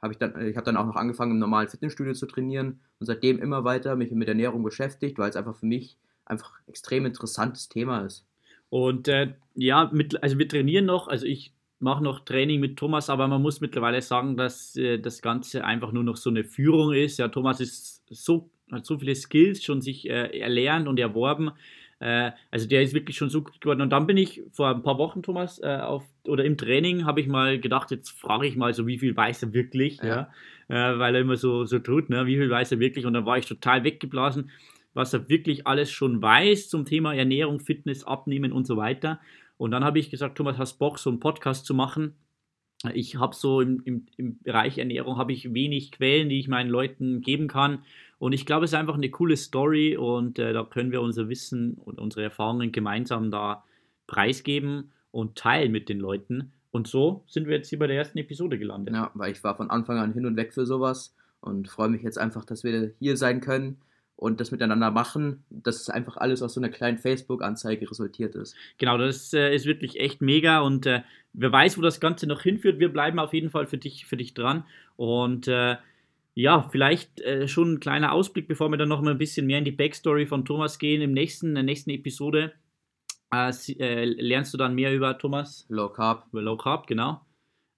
habe 0.00 0.12
ich 0.12 0.18
dann, 0.18 0.40
ich 0.46 0.56
habe 0.56 0.64
dann 0.64 0.76
auch 0.76 0.86
noch 0.86 0.96
angefangen 0.96 1.32
im 1.32 1.38
normalen 1.38 1.68
Fitnessstudio 1.68 2.14
zu 2.14 2.26
trainieren 2.26 2.80
und 3.00 3.06
seitdem 3.06 3.38
immer 3.38 3.64
weiter 3.64 3.96
mich 3.96 4.10
mit 4.12 4.28
Ernährung 4.28 4.62
beschäftigt, 4.62 5.18
weil 5.18 5.30
es 5.30 5.36
einfach 5.36 5.56
für 5.56 5.66
mich 5.66 5.98
einfach 6.24 6.52
extrem 6.66 7.06
interessantes 7.06 7.68
Thema 7.68 8.00
ist. 8.00 8.26
Und 8.70 9.08
äh, 9.08 9.34
ja, 9.54 9.90
mit, 9.92 10.22
also 10.22 10.38
wir 10.38 10.48
trainieren 10.48 10.84
noch, 10.84 11.08
also 11.08 11.26
ich 11.26 11.52
mache 11.80 12.02
noch 12.02 12.20
Training 12.20 12.60
mit 12.60 12.76
Thomas, 12.76 13.08
aber 13.08 13.28
man 13.28 13.40
muss 13.42 13.60
mittlerweile 13.60 14.02
sagen, 14.02 14.36
dass 14.36 14.76
äh, 14.76 14.98
das 14.98 15.22
Ganze 15.22 15.64
einfach 15.64 15.92
nur 15.92 16.04
noch 16.04 16.16
so 16.16 16.30
eine 16.30 16.44
Führung 16.44 16.92
ist. 16.92 17.18
Ja, 17.18 17.28
Thomas 17.28 17.60
ist 17.60 18.02
so, 18.10 18.50
hat 18.70 18.84
so 18.84 18.98
viele 18.98 19.14
Skills 19.14 19.64
schon 19.64 19.80
sich 19.80 20.08
äh, 20.08 20.38
erlernt 20.38 20.88
und 20.88 20.98
erworben. 20.98 21.52
Äh, 22.00 22.32
also 22.50 22.68
der 22.68 22.82
ist 22.82 22.94
wirklich 22.94 23.16
schon 23.16 23.30
so 23.30 23.42
gut 23.42 23.60
geworden. 23.60 23.80
Und 23.80 23.90
dann 23.90 24.06
bin 24.06 24.16
ich 24.16 24.42
vor 24.50 24.68
ein 24.68 24.82
paar 24.82 24.98
Wochen, 24.98 25.22
Thomas, 25.22 25.60
äh, 25.62 25.78
auf, 25.80 26.04
oder 26.26 26.44
im 26.44 26.56
Training 26.56 27.04
habe 27.04 27.20
ich 27.20 27.26
mal 27.26 27.58
gedacht, 27.58 27.90
jetzt 27.90 28.10
frage 28.10 28.46
ich 28.46 28.56
mal 28.56 28.74
so, 28.74 28.86
wie 28.86 28.98
viel 28.98 29.16
weiß 29.16 29.42
er 29.42 29.52
wirklich, 29.52 29.98
ja. 29.98 30.30
ja 30.68 30.92
äh, 30.92 30.98
weil 30.98 31.14
er 31.14 31.22
immer 31.22 31.36
so, 31.36 31.64
so 31.64 31.78
tut, 31.78 32.10
ne? 32.10 32.26
wie 32.26 32.36
viel 32.36 32.50
weiß 32.50 32.72
er 32.72 32.80
wirklich. 32.80 33.06
Und 33.06 33.14
dann 33.14 33.26
war 33.26 33.38
ich 33.38 33.46
total 33.46 33.84
weggeblasen, 33.84 34.50
was 34.94 35.12
er 35.12 35.28
wirklich 35.28 35.66
alles 35.66 35.90
schon 35.90 36.22
weiß 36.22 36.68
zum 36.68 36.84
Thema 36.84 37.14
Ernährung, 37.14 37.60
Fitness, 37.60 38.04
Abnehmen 38.04 38.52
und 38.52 38.66
so 38.66 38.76
weiter. 38.76 39.20
Und 39.56 39.72
dann 39.72 39.84
habe 39.84 39.98
ich 39.98 40.10
gesagt, 40.10 40.36
Thomas, 40.36 40.58
hast 40.58 40.78
Bock, 40.78 40.98
so 40.98 41.10
einen 41.10 41.20
Podcast 41.20 41.66
zu 41.66 41.74
machen? 41.74 42.14
Ich 42.94 43.16
habe 43.16 43.34
so 43.34 43.60
im, 43.60 43.82
im, 43.84 44.06
im 44.16 44.38
Bereich 44.38 44.78
Ernährung 44.78 45.18
habe 45.18 45.32
ich 45.32 45.52
wenig 45.52 45.90
Quellen, 45.90 46.28
die 46.28 46.38
ich 46.38 46.46
meinen 46.46 46.70
Leuten 46.70 47.22
geben 47.22 47.48
kann. 47.48 47.82
Und 48.18 48.32
ich 48.32 48.46
glaube, 48.46 48.64
es 48.64 48.72
ist 48.72 48.78
einfach 48.78 48.94
eine 48.94 49.10
coole 49.10 49.36
Story 49.36 49.96
und 49.96 50.38
äh, 50.38 50.52
da 50.52 50.64
können 50.64 50.90
wir 50.90 51.00
unser 51.00 51.28
Wissen 51.28 51.74
und 51.74 52.00
unsere 52.00 52.24
Erfahrungen 52.24 52.72
gemeinsam 52.72 53.30
da 53.30 53.64
preisgeben 54.06 54.90
und 55.10 55.36
teilen 55.36 55.72
mit 55.72 55.88
den 55.88 56.00
Leuten. 56.00 56.52
Und 56.70 56.88
so 56.88 57.24
sind 57.26 57.46
wir 57.46 57.56
jetzt 57.56 57.68
hier 57.68 57.78
bei 57.78 57.86
der 57.86 57.96
ersten 57.96 58.18
Episode 58.18 58.58
gelandet. 58.58 58.94
Ja, 58.94 59.10
weil 59.14 59.32
ich 59.32 59.42
war 59.44 59.56
von 59.56 59.70
Anfang 59.70 59.98
an 59.98 60.12
hin 60.12 60.26
und 60.26 60.36
weg 60.36 60.52
für 60.52 60.66
sowas 60.66 61.14
und 61.40 61.68
freue 61.68 61.88
mich 61.88 62.02
jetzt 62.02 62.18
einfach, 62.18 62.44
dass 62.44 62.64
wir 62.64 62.92
hier 62.98 63.16
sein 63.16 63.40
können 63.40 63.78
und 64.16 64.40
das 64.40 64.50
miteinander 64.50 64.90
machen, 64.90 65.44
dass 65.48 65.88
einfach 65.88 66.16
alles 66.16 66.42
aus 66.42 66.54
so 66.54 66.60
einer 66.60 66.70
kleinen 66.70 66.98
Facebook-Anzeige 66.98 67.88
resultiert 67.88 68.34
ist. 68.34 68.56
Genau, 68.76 68.98
das 68.98 69.32
äh, 69.32 69.54
ist 69.54 69.64
wirklich 69.64 70.00
echt 70.00 70.20
mega 70.20 70.60
und 70.60 70.86
äh, 70.86 71.02
wer 71.34 71.52
weiß, 71.52 71.78
wo 71.78 71.82
das 71.82 72.00
Ganze 72.00 72.26
noch 72.26 72.42
hinführt. 72.42 72.80
Wir 72.80 72.92
bleiben 72.92 73.20
auf 73.20 73.32
jeden 73.32 73.50
Fall 73.50 73.68
für 73.68 73.78
dich, 73.78 74.06
für 74.06 74.16
dich 74.16 74.34
dran 74.34 74.64
und 74.96 75.46
äh, 75.46 75.76
ja, 76.38 76.68
vielleicht 76.70 77.20
äh, 77.22 77.48
schon 77.48 77.72
ein 77.72 77.80
kleiner 77.80 78.12
Ausblick, 78.12 78.46
bevor 78.46 78.70
wir 78.70 78.76
dann 78.76 78.88
noch 78.88 79.02
mal 79.02 79.10
ein 79.10 79.18
bisschen 79.18 79.44
mehr 79.44 79.58
in 79.58 79.64
die 79.64 79.72
Backstory 79.72 80.24
von 80.24 80.44
Thomas 80.44 80.78
gehen. 80.78 81.02
Im 81.02 81.10
nächsten, 81.10 81.48
in 81.48 81.54
der 81.56 81.64
nächsten 81.64 81.90
Episode 81.90 82.52
äh, 83.34 83.50
äh, 83.50 84.04
lernst 84.04 84.54
du 84.54 84.56
dann 84.56 84.76
mehr 84.76 84.94
über 84.94 85.18
Thomas. 85.18 85.66
Low 85.68 85.88
Carb. 85.88 86.28
Über 86.30 86.40
Low 86.40 86.56
Carb, 86.56 86.86
genau. 86.86 87.22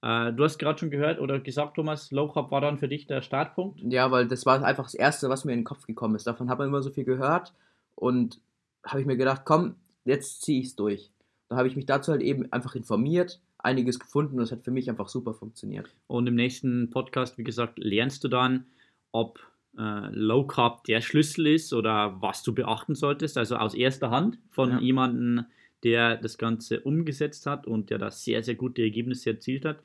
Äh, 0.02 0.34
du 0.34 0.44
hast 0.44 0.58
gerade 0.58 0.78
schon 0.78 0.90
gehört 0.90 1.20
oder 1.20 1.40
gesagt, 1.40 1.76
Thomas, 1.76 2.10
Low 2.10 2.28
Carb 2.28 2.50
war 2.50 2.60
dann 2.60 2.76
für 2.76 2.88
dich 2.88 3.06
der 3.06 3.22
Startpunkt? 3.22 3.80
Ja, 3.82 4.10
weil 4.10 4.28
das 4.28 4.44
war 4.44 4.62
einfach 4.62 4.84
das 4.84 4.94
Erste, 4.94 5.30
was 5.30 5.46
mir 5.46 5.52
in 5.52 5.60
den 5.60 5.64
Kopf 5.64 5.86
gekommen 5.86 6.14
ist. 6.16 6.26
Davon 6.26 6.50
hat 6.50 6.58
man 6.58 6.68
immer 6.68 6.82
so 6.82 6.90
viel 6.90 7.04
gehört 7.04 7.54
und 7.94 8.42
habe 8.84 9.00
ich 9.00 9.06
mir 9.06 9.16
gedacht, 9.16 9.46
komm, 9.46 9.76
jetzt 10.04 10.42
ziehe 10.42 10.60
ich 10.60 10.66
es 10.66 10.76
durch. 10.76 11.10
Da 11.48 11.56
habe 11.56 11.66
ich 11.66 11.76
mich 11.76 11.86
dazu 11.86 12.12
halt 12.12 12.20
eben 12.20 12.52
einfach 12.52 12.74
informiert, 12.74 13.40
einiges 13.64 13.98
gefunden 13.98 14.36
und 14.36 14.42
es 14.42 14.52
hat 14.52 14.62
für 14.62 14.70
mich 14.70 14.88
einfach 14.88 15.08
super 15.08 15.34
funktioniert. 15.34 15.94
Und 16.06 16.26
im 16.26 16.34
nächsten 16.34 16.90
Podcast, 16.90 17.38
wie 17.38 17.44
gesagt, 17.44 17.78
lernst 17.78 18.24
du 18.24 18.28
dann, 18.28 18.66
ob 19.12 19.40
äh, 19.78 20.08
Low 20.10 20.46
Carb 20.46 20.84
der 20.84 21.00
Schlüssel 21.00 21.46
ist 21.48 21.72
oder 21.72 22.20
was 22.20 22.42
du 22.42 22.54
beachten 22.54 22.94
solltest, 22.94 23.38
also 23.38 23.56
aus 23.56 23.74
erster 23.74 24.10
Hand 24.10 24.38
von 24.50 24.70
ja. 24.70 24.80
jemandem, 24.80 25.44
der 25.84 26.16
das 26.16 26.38
Ganze 26.38 26.80
umgesetzt 26.80 27.46
hat 27.46 27.66
und 27.66 27.90
der 27.90 27.98
da 27.98 28.10
sehr, 28.10 28.42
sehr 28.42 28.54
gute 28.54 28.82
Ergebnisse 28.82 29.30
erzielt 29.30 29.64
hat. 29.64 29.82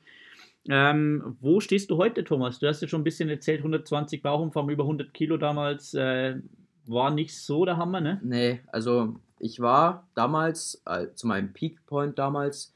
Ähm, 0.68 1.36
wo 1.40 1.60
stehst 1.60 1.90
du 1.90 1.96
heute, 1.96 2.24
Thomas? 2.24 2.58
Du 2.58 2.66
hast 2.66 2.82
ja 2.82 2.88
schon 2.88 3.02
ein 3.02 3.04
bisschen 3.04 3.28
erzählt, 3.28 3.60
120 3.60 4.22
Bauchumfang, 4.22 4.68
über 4.68 4.82
100 4.82 5.14
Kilo 5.14 5.36
damals. 5.36 5.94
Äh, 5.94 6.40
war 6.86 7.10
nicht 7.10 7.36
so 7.36 7.64
der 7.64 7.76
Hammer, 7.76 8.00
ne? 8.00 8.20
Nee, 8.22 8.60
also 8.68 9.16
ich 9.38 9.60
war 9.60 10.08
damals, 10.14 10.82
äh, 10.86 11.08
zu 11.14 11.26
meinem 11.26 11.52
Peak 11.52 11.84
Point 11.86 12.18
damals, 12.18 12.74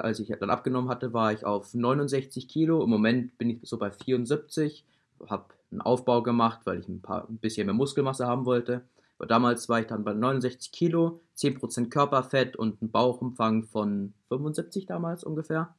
als 0.00 0.20
ich 0.20 0.28
dann 0.28 0.50
abgenommen 0.50 0.90
hatte, 0.90 1.12
war 1.12 1.32
ich 1.32 1.44
auf 1.44 1.74
69 1.74 2.48
Kilo. 2.48 2.82
Im 2.82 2.90
Moment 2.90 3.36
bin 3.38 3.50
ich 3.50 3.58
so 3.62 3.78
bei 3.78 3.90
74, 3.90 4.84
habe 5.28 5.54
einen 5.70 5.80
Aufbau 5.80 6.22
gemacht, 6.22 6.60
weil 6.64 6.80
ich 6.80 6.88
ein, 6.88 7.02
paar, 7.02 7.28
ein 7.28 7.38
bisschen 7.38 7.66
mehr 7.66 7.74
Muskelmasse 7.74 8.26
haben 8.26 8.44
wollte. 8.44 8.82
Aber 9.18 9.26
damals 9.26 9.68
war 9.68 9.80
ich 9.80 9.86
dann 9.86 10.04
bei 10.04 10.14
69 10.14 10.70
Kilo, 10.70 11.20
10% 11.36 11.88
Körperfett 11.88 12.56
und 12.56 12.80
ein 12.80 12.90
Bauchumfang 12.90 13.64
von 13.64 14.14
75 14.28 14.86
damals 14.86 15.24
ungefähr. 15.24 15.74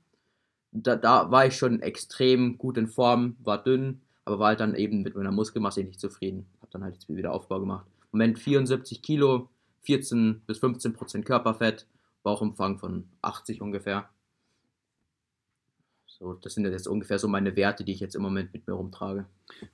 Da, 0.71 0.95
da 0.95 1.31
war 1.31 1.47
ich 1.47 1.55
schon 1.55 1.81
extrem 1.81 2.57
gut 2.57 2.77
in 2.77 2.87
Form, 2.87 3.37
war 3.39 3.63
dünn, 3.63 4.01
aber 4.25 4.39
war 4.39 4.47
halt 4.49 4.59
dann 4.59 4.75
eben 4.75 5.01
mit 5.01 5.15
meiner 5.15 5.31
Muskelmasse 5.31 5.83
nicht 5.83 5.99
zufrieden. 5.99 6.45
Habe 6.59 6.71
dann 6.71 6.83
halt 6.83 6.95
jetzt 6.95 7.09
wieder 7.09 7.33
Aufbau 7.33 7.59
gemacht. 7.59 7.87
Im 8.11 8.19
Moment 8.19 8.39
74 8.39 9.01
Kilo, 9.01 9.49
14 9.83 10.41
bis 10.45 10.59
15 10.59 10.93
Prozent 10.93 11.25
Körperfett, 11.25 11.87
Bauchumfang 12.23 12.77
von 12.79 13.09
80 13.21 13.61
ungefähr. 13.61 14.09
So, 16.19 16.33
das 16.33 16.53
sind 16.53 16.65
jetzt 16.65 16.87
ungefähr 16.87 17.17
so 17.17 17.29
meine 17.29 17.55
Werte, 17.55 17.85
die 17.85 17.93
ich 17.93 18.01
jetzt 18.01 18.15
im 18.15 18.21
Moment 18.21 18.51
mit 18.53 18.67
mir 18.67 18.73
rumtrage. 18.73 19.25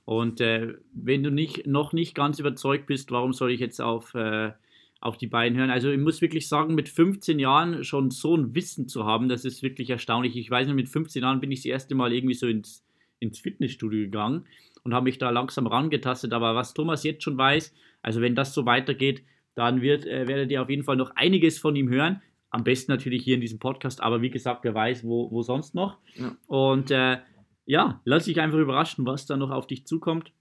Und 0.04 0.40
äh, 0.40 0.74
wenn 0.92 1.24
du 1.24 1.30
nicht, 1.30 1.66
noch 1.66 1.92
nicht 1.92 2.14
ganz 2.14 2.38
überzeugt 2.38 2.86
bist, 2.86 3.10
warum 3.10 3.32
soll 3.32 3.50
ich 3.50 3.58
jetzt 3.58 3.80
auf, 3.80 4.14
äh, 4.14 4.52
auf 5.00 5.18
die 5.18 5.26
beiden 5.26 5.58
hören? 5.58 5.70
Also 5.70 5.90
ich 5.90 5.98
muss 5.98 6.20
wirklich 6.20 6.46
sagen, 6.48 6.76
mit 6.76 6.88
15 6.88 7.40
Jahren 7.40 7.82
schon 7.82 8.12
so 8.12 8.36
ein 8.36 8.54
Wissen 8.54 8.86
zu 8.86 9.04
haben, 9.04 9.28
das 9.28 9.44
ist 9.44 9.64
wirklich 9.64 9.90
erstaunlich. 9.90 10.36
Ich 10.36 10.48
weiß 10.48 10.68
nicht, 10.68 10.76
mit 10.76 10.88
15 10.88 11.22
Jahren 11.22 11.40
bin 11.40 11.50
ich 11.50 11.60
das 11.60 11.66
erste 11.66 11.96
Mal 11.96 12.12
irgendwie 12.12 12.34
so 12.34 12.46
ins, 12.46 12.86
ins 13.18 13.40
Fitnessstudio 13.40 14.04
gegangen 14.04 14.46
und 14.84 14.94
habe 14.94 15.04
mich 15.04 15.18
da 15.18 15.30
langsam 15.30 15.66
rangetastet. 15.66 16.32
Aber 16.32 16.54
was 16.54 16.74
Thomas 16.74 17.02
jetzt 17.02 17.24
schon 17.24 17.36
weiß, 17.36 17.74
also 18.02 18.20
wenn 18.20 18.36
das 18.36 18.54
so 18.54 18.66
weitergeht, 18.66 19.24
dann 19.56 19.82
wird, 19.82 20.06
äh, 20.06 20.28
werdet 20.28 20.52
ihr 20.52 20.62
auf 20.62 20.70
jeden 20.70 20.84
Fall 20.84 20.96
noch 20.96 21.10
einiges 21.16 21.58
von 21.58 21.74
ihm 21.74 21.88
hören. 21.88 22.22
Am 22.50 22.64
besten 22.64 22.92
natürlich 22.92 23.24
hier 23.24 23.34
in 23.34 23.40
diesem 23.40 23.58
Podcast, 23.58 24.00
aber 24.00 24.22
wie 24.22 24.30
gesagt, 24.30 24.64
wer 24.64 24.74
weiß, 24.74 25.04
wo, 25.04 25.30
wo 25.30 25.42
sonst 25.42 25.74
noch. 25.74 25.98
Ja. 26.14 26.36
Und 26.46 26.90
äh, 26.90 27.18
ja, 27.66 28.00
lass 28.04 28.24
dich 28.24 28.40
einfach 28.40 28.58
überraschen, 28.58 29.04
was 29.04 29.26
da 29.26 29.36
noch 29.36 29.50
auf 29.50 29.66
dich 29.66 29.86
zukommt. 29.86 30.32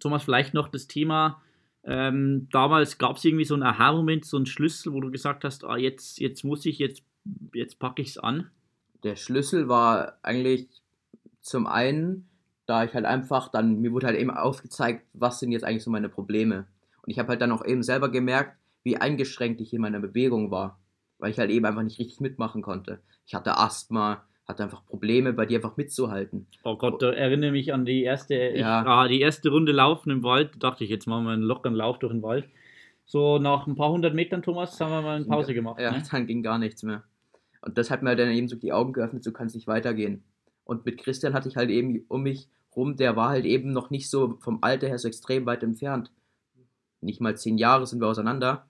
Thomas, 0.00 0.24
vielleicht 0.24 0.54
noch 0.54 0.68
das 0.68 0.86
Thema. 0.86 1.42
Ähm, 1.84 2.48
damals 2.52 2.98
gab 2.98 3.16
es 3.16 3.24
irgendwie 3.24 3.44
so 3.44 3.54
einen 3.54 3.64
Aha-Moment, 3.64 4.24
so 4.24 4.36
einen 4.36 4.46
Schlüssel, 4.46 4.92
wo 4.92 5.00
du 5.00 5.10
gesagt 5.10 5.44
hast, 5.44 5.64
ah, 5.64 5.76
jetzt, 5.76 6.18
jetzt 6.18 6.44
muss 6.44 6.64
ich, 6.64 6.78
jetzt, 6.78 7.02
jetzt 7.52 7.78
packe 7.78 8.02
ich 8.02 8.08
es 8.10 8.18
an. 8.18 8.50
Der 9.02 9.16
Schlüssel 9.16 9.68
war 9.68 10.18
eigentlich 10.22 10.68
zum 11.40 11.66
einen, 11.66 12.28
da 12.66 12.84
ich 12.84 12.94
halt 12.94 13.04
einfach 13.04 13.48
dann, 13.48 13.80
mir 13.80 13.92
wurde 13.92 14.06
halt 14.06 14.18
eben 14.18 14.30
aufgezeigt, 14.30 15.04
was 15.12 15.40
sind 15.40 15.50
jetzt 15.50 15.64
eigentlich 15.64 15.82
so 15.82 15.90
meine 15.90 16.08
Probleme. 16.08 16.66
Und 17.02 17.10
ich 17.10 17.18
habe 17.18 17.30
halt 17.30 17.40
dann 17.40 17.50
auch 17.50 17.64
eben 17.64 17.82
selber 17.82 18.10
gemerkt, 18.10 18.56
wie 18.84 18.96
eingeschränkt 18.96 19.60
ich 19.60 19.72
in 19.72 19.80
meiner 19.80 20.00
Bewegung 20.00 20.52
war, 20.52 20.78
weil 21.22 21.30
ich 21.30 21.38
halt 21.38 21.50
eben 21.50 21.64
einfach 21.64 21.84
nicht 21.84 22.00
richtig 22.00 22.20
mitmachen 22.20 22.62
konnte. 22.62 23.00
Ich 23.26 23.34
hatte 23.34 23.56
Asthma, 23.56 24.24
hatte 24.44 24.64
einfach 24.64 24.84
Probleme, 24.84 25.32
bei 25.32 25.46
dir 25.46 25.58
einfach 25.58 25.76
mitzuhalten. 25.76 26.48
Oh 26.64 26.76
Gott, 26.76 27.00
da 27.00 27.12
erinnere 27.12 27.52
mich 27.52 27.72
an 27.72 27.84
die 27.84 28.02
erste, 28.02 28.34
ja. 28.34 28.50
ich, 28.82 28.88
ah, 28.88 29.06
die 29.06 29.20
erste 29.20 29.48
Runde 29.50 29.70
Laufen 29.70 30.10
im 30.10 30.24
Wald. 30.24 30.56
Da 30.56 30.70
dachte 30.70 30.82
ich, 30.82 30.90
jetzt 30.90 31.06
machen 31.06 31.24
wir 31.24 31.30
einen 31.30 31.44
lockeren 31.44 31.76
Lauf 31.76 32.00
durch 32.00 32.12
den 32.12 32.24
Wald. 32.24 32.46
So 33.06 33.38
nach 33.38 33.68
ein 33.68 33.76
paar 33.76 33.90
hundert 33.90 34.14
Metern, 34.14 34.42
Thomas, 34.42 34.80
haben 34.80 34.90
wir 34.90 35.00
mal 35.00 35.16
eine 35.16 35.26
Pause 35.26 35.54
gemacht. 35.54 35.80
Ja, 35.80 35.92
ne? 35.92 36.02
dann 36.10 36.26
ging 36.26 36.42
gar 36.42 36.58
nichts 36.58 36.82
mehr. 36.82 37.04
Und 37.60 37.78
das 37.78 37.92
hat 37.92 38.02
mir 38.02 38.16
dann 38.16 38.30
eben 38.32 38.48
so 38.48 38.56
die 38.56 38.72
Augen 38.72 38.92
geöffnet, 38.92 39.22
so 39.22 39.30
kann 39.30 39.46
es 39.46 39.54
nicht 39.54 39.68
weitergehen. 39.68 40.24
Und 40.64 40.84
mit 40.84 40.98
Christian 40.98 41.34
hatte 41.34 41.48
ich 41.48 41.56
halt 41.56 41.70
eben 41.70 42.04
um 42.08 42.24
mich 42.24 42.48
rum, 42.74 42.96
der 42.96 43.14
war 43.14 43.28
halt 43.28 43.44
eben 43.44 43.70
noch 43.70 43.90
nicht 43.90 44.10
so 44.10 44.38
vom 44.40 44.58
Alter 44.62 44.88
her 44.88 44.98
so 44.98 45.06
extrem 45.06 45.46
weit 45.46 45.62
entfernt 45.62 46.10
nicht 47.02 47.20
mal 47.20 47.36
zehn 47.36 47.58
Jahre 47.58 47.86
sind 47.86 48.00
wir 48.00 48.08
auseinander. 48.08 48.66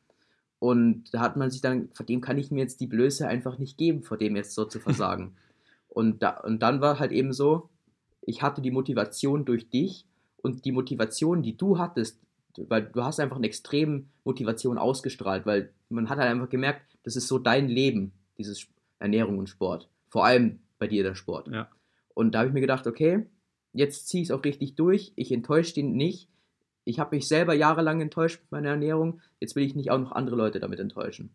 Und 0.62 1.12
da 1.12 1.18
hat 1.18 1.36
man 1.36 1.50
sich 1.50 1.60
dann, 1.60 1.88
vor 1.92 2.06
dem 2.06 2.20
kann 2.20 2.38
ich 2.38 2.52
mir 2.52 2.60
jetzt 2.60 2.80
die 2.80 2.86
Blöße 2.86 3.26
einfach 3.26 3.58
nicht 3.58 3.76
geben, 3.76 4.04
vor 4.04 4.16
dem 4.16 4.36
jetzt 4.36 4.54
so 4.54 4.64
zu 4.64 4.78
versagen. 4.88 5.34
und, 5.88 6.22
da, 6.22 6.38
und 6.38 6.62
dann 6.62 6.80
war 6.80 7.00
halt 7.00 7.10
eben 7.10 7.32
so, 7.32 7.68
ich 8.20 8.42
hatte 8.42 8.62
die 8.62 8.70
Motivation 8.70 9.44
durch 9.44 9.70
dich 9.70 10.06
und 10.36 10.64
die 10.64 10.70
Motivation, 10.70 11.42
die 11.42 11.56
du 11.56 11.78
hattest, 11.78 12.20
weil 12.56 12.84
du 12.84 13.02
hast 13.02 13.18
einfach 13.18 13.38
eine 13.38 13.48
extreme 13.48 14.04
Motivation 14.22 14.78
ausgestrahlt, 14.78 15.46
weil 15.46 15.72
man 15.88 16.08
hat 16.08 16.18
halt 16.18 16.30
einfach 16.30 16.48
gemerkt, 16.48 16.96
das 17.02 17.16
ist 17.16 17.26
so 17.26 17.40
dein 17.40 17.68
Leben, 17.68 18.12
dieses 18.38 18.68
Ernährung 19.00 19.38
und 19.38 19.48
Sport. 19.48 19.88
Vor 20.10 20.24
allem 20.24 20.60
bei 20.78 20.86
dir 20.86 21.02
der 21.02 21.16
Sport. 21.16 21.48
Ja. 21.48 21.68
Und 22.14 22.36
da 22.36 22.38
habe 22.38 22.48
ich 22.50 22.54
mir 22.54 22.60
gedacht, 22.60 22.86
okay, 22.86 23.26
jetzt 23.72 24.06
ziehe 24.06 24.22
ich 24.22 24.28
es 24.28 24.32
auch 24.32 24.44
richtig 24.44 24.76
durch, 24.76 25.12
ich 25.16 25.32
enttäusche 25.32 25.74
den 25.74 25.96
nicht, 25.96 26.28
ich 26.84 26.98
habe 26.98 27.16
mich 27.16 27.28
selber 27.28 27.54
jahrelang 27.54 28.00
enttäuscht 28.00 28.40
mit 28.42 28.52
meiner 28.52 28.70
Ernährung, 28.70 29.20
jetzt 29.40 29.56
will 29.56 29.64
ich 29.64 29.74
nicht 29.74 29.90
auch 29.90 29.98
noch 29.98 30.12
andere 30.12 30.36
Leute 30.36 30.60
damit 30.60 30.80
enttäuschen. 30.80 31.30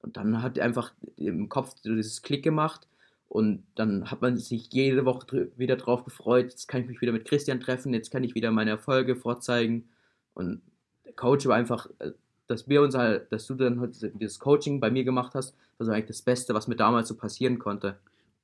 Und 0.00 0.16
dann 0.16 0.42
hat 0.42 0.58
einfach 0.58 0.92
im 1.16 1.48
Kopf 1.48 1.74
dieses 1.82 2.22
Klick 2.22 2.42
gemacht 2.42 2.86
und 3.28 3.64
dann 3.74 4.10
hat 4.10 4.22
man 4.22 4.36
sich 4.36 4.68
jede 4.72 5.04
Woche 5.04 5.50
wieder 5.56 5.76
drauf 5.76 6.04
gefreut, 6.04 6.50
jetzt 6.50 6.68
kann 6.68 6.82
ich 6.82 6.88
mich 6.88 7.00
wieder 7.00 7.12
mit 7.12 7.24
Christian 7.24 7.60
treffen, 7.60 7.92
jetzt 7.94 8.10
kann 8.10 8.22
ich 8.22 8.34
wieder 8.34 8.50
meine 8.50 8.70
Erfolge 8.70 9.16
vorzeigen. 9.16 9.88
Und 10.34 10.60
der 11.04 11.14
Coach 11.14 11.46
war 11.46 11.56
einfach, 11.56 11.88
äh, 11.98 12.12
dass 12.46 12.68
wir 12.68 12.82
uns 12.82 12.94
halt, 12.94 13.32
dass 13.32 13.46
du 13.46 13.54
dann 13.54 13.80
heute 13.80 14.10
dieses 14.10 14.38
Coaching 14.38 14.78
bei 14.78 14.90
mir 14.90 15.04
gemacht 15.04 15.34
hast, 15.34 15.56
war 15.78 15.86
so 15.86 15.92
eigentlich 15.92 16.06
das 16.06 16.22
Beste, 16.22 16.54
was 16.54 16.68
mir 16.68 16.76
damals 16.76 17.08
so 17.08 17.16
passieren 17.16 17.58
konnte. 17.58 17.96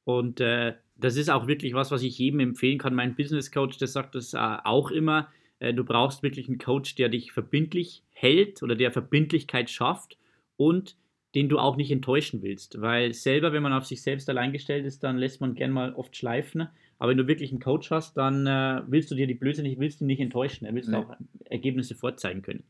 Und 0.04 0.40
äh, 0.40 0.74
das 0.96 1.16
ist 1.16 1.30
auch 1.30 1.46
wirklich 1.46 1.74
was, 1.74 1.90
was 1.90 2.02
ich 2.02 2.18
jedem 2.18 2.40
empfehlen 2.40 2.78
kann. 2.78 2.94
Mein 2.94 3.14
Business 3.14 3.52
Coach, 3.52 3.78
der 3.78 3.88
sagt 3.88 4.14
das 4.14 4.34
äh, 4.34 4.38
auch 4.38 4.90
immer 4.90 5.28
du 5.60 5.84
brauchst 5.84 6.22
wirklich 6.22 6.48
einen 6.48 6.58
Coach, 6.58 6.94
der 6.94 7.08
dich 7.08 7.32
verbindlich 7.32 8.02
hält 8.10 8.62
oder 8.62 8.74
der 8.74 8.90
Verbindlichkeit 8.90 9.70
schafft 9.70 10.18
und 10.56 10.96
den 11.34 11.48
du 11.48 11.58
auch 11.58 11.76
nicht 11.76 11.90
enttäuschen 11.90 12.42
willst. 12.42 12.80
Weil 12.80 13.14
selber, 13.14 13.52
wenn 13.52 13.62
man 13.62 13.72
auf 13.72 13.86
sich 13.86 14.02
selbst 14.02 14.28
allein 14.28 14.52
gestellt 14.52 14.84
ist, 14.84 15.04
dann 15.04 15.16
lässt 15.16 15.40
man 15.40 15.54
gern 15.54 15.70
mal 15.70 15.94
oft 15.94 16.16
schleifen. 16.16 16.68
Aber 16.98 17.10
wenn 17.10 17.18
du 17.18 17.28
wirklich 17.28 17.50
einen 17.50 17.60
Coach 17.60 17.90
hast, 17.90 18.16
dann 18.16 18.46
äh, 18.46 18.82
willst 18.86 19.10
du 19.10 19.14
dir 19.14 19.26
die 19.26 19.34
Blöße 19.34 19.62
nicht, 19.62 19.78
willst 19.78 20.00
ihn 20.00 20.06
nicht 20.06 20.20
enttäuschen. 20.20 20.66
Er 20.66 20.74
willst 20.74 20.88
nee. 20.88 20.96
auch 20.96 21.14
Ergebnisse 21.44 21.94
vorzeigen 21.94 22.42
können. 22.42 22.64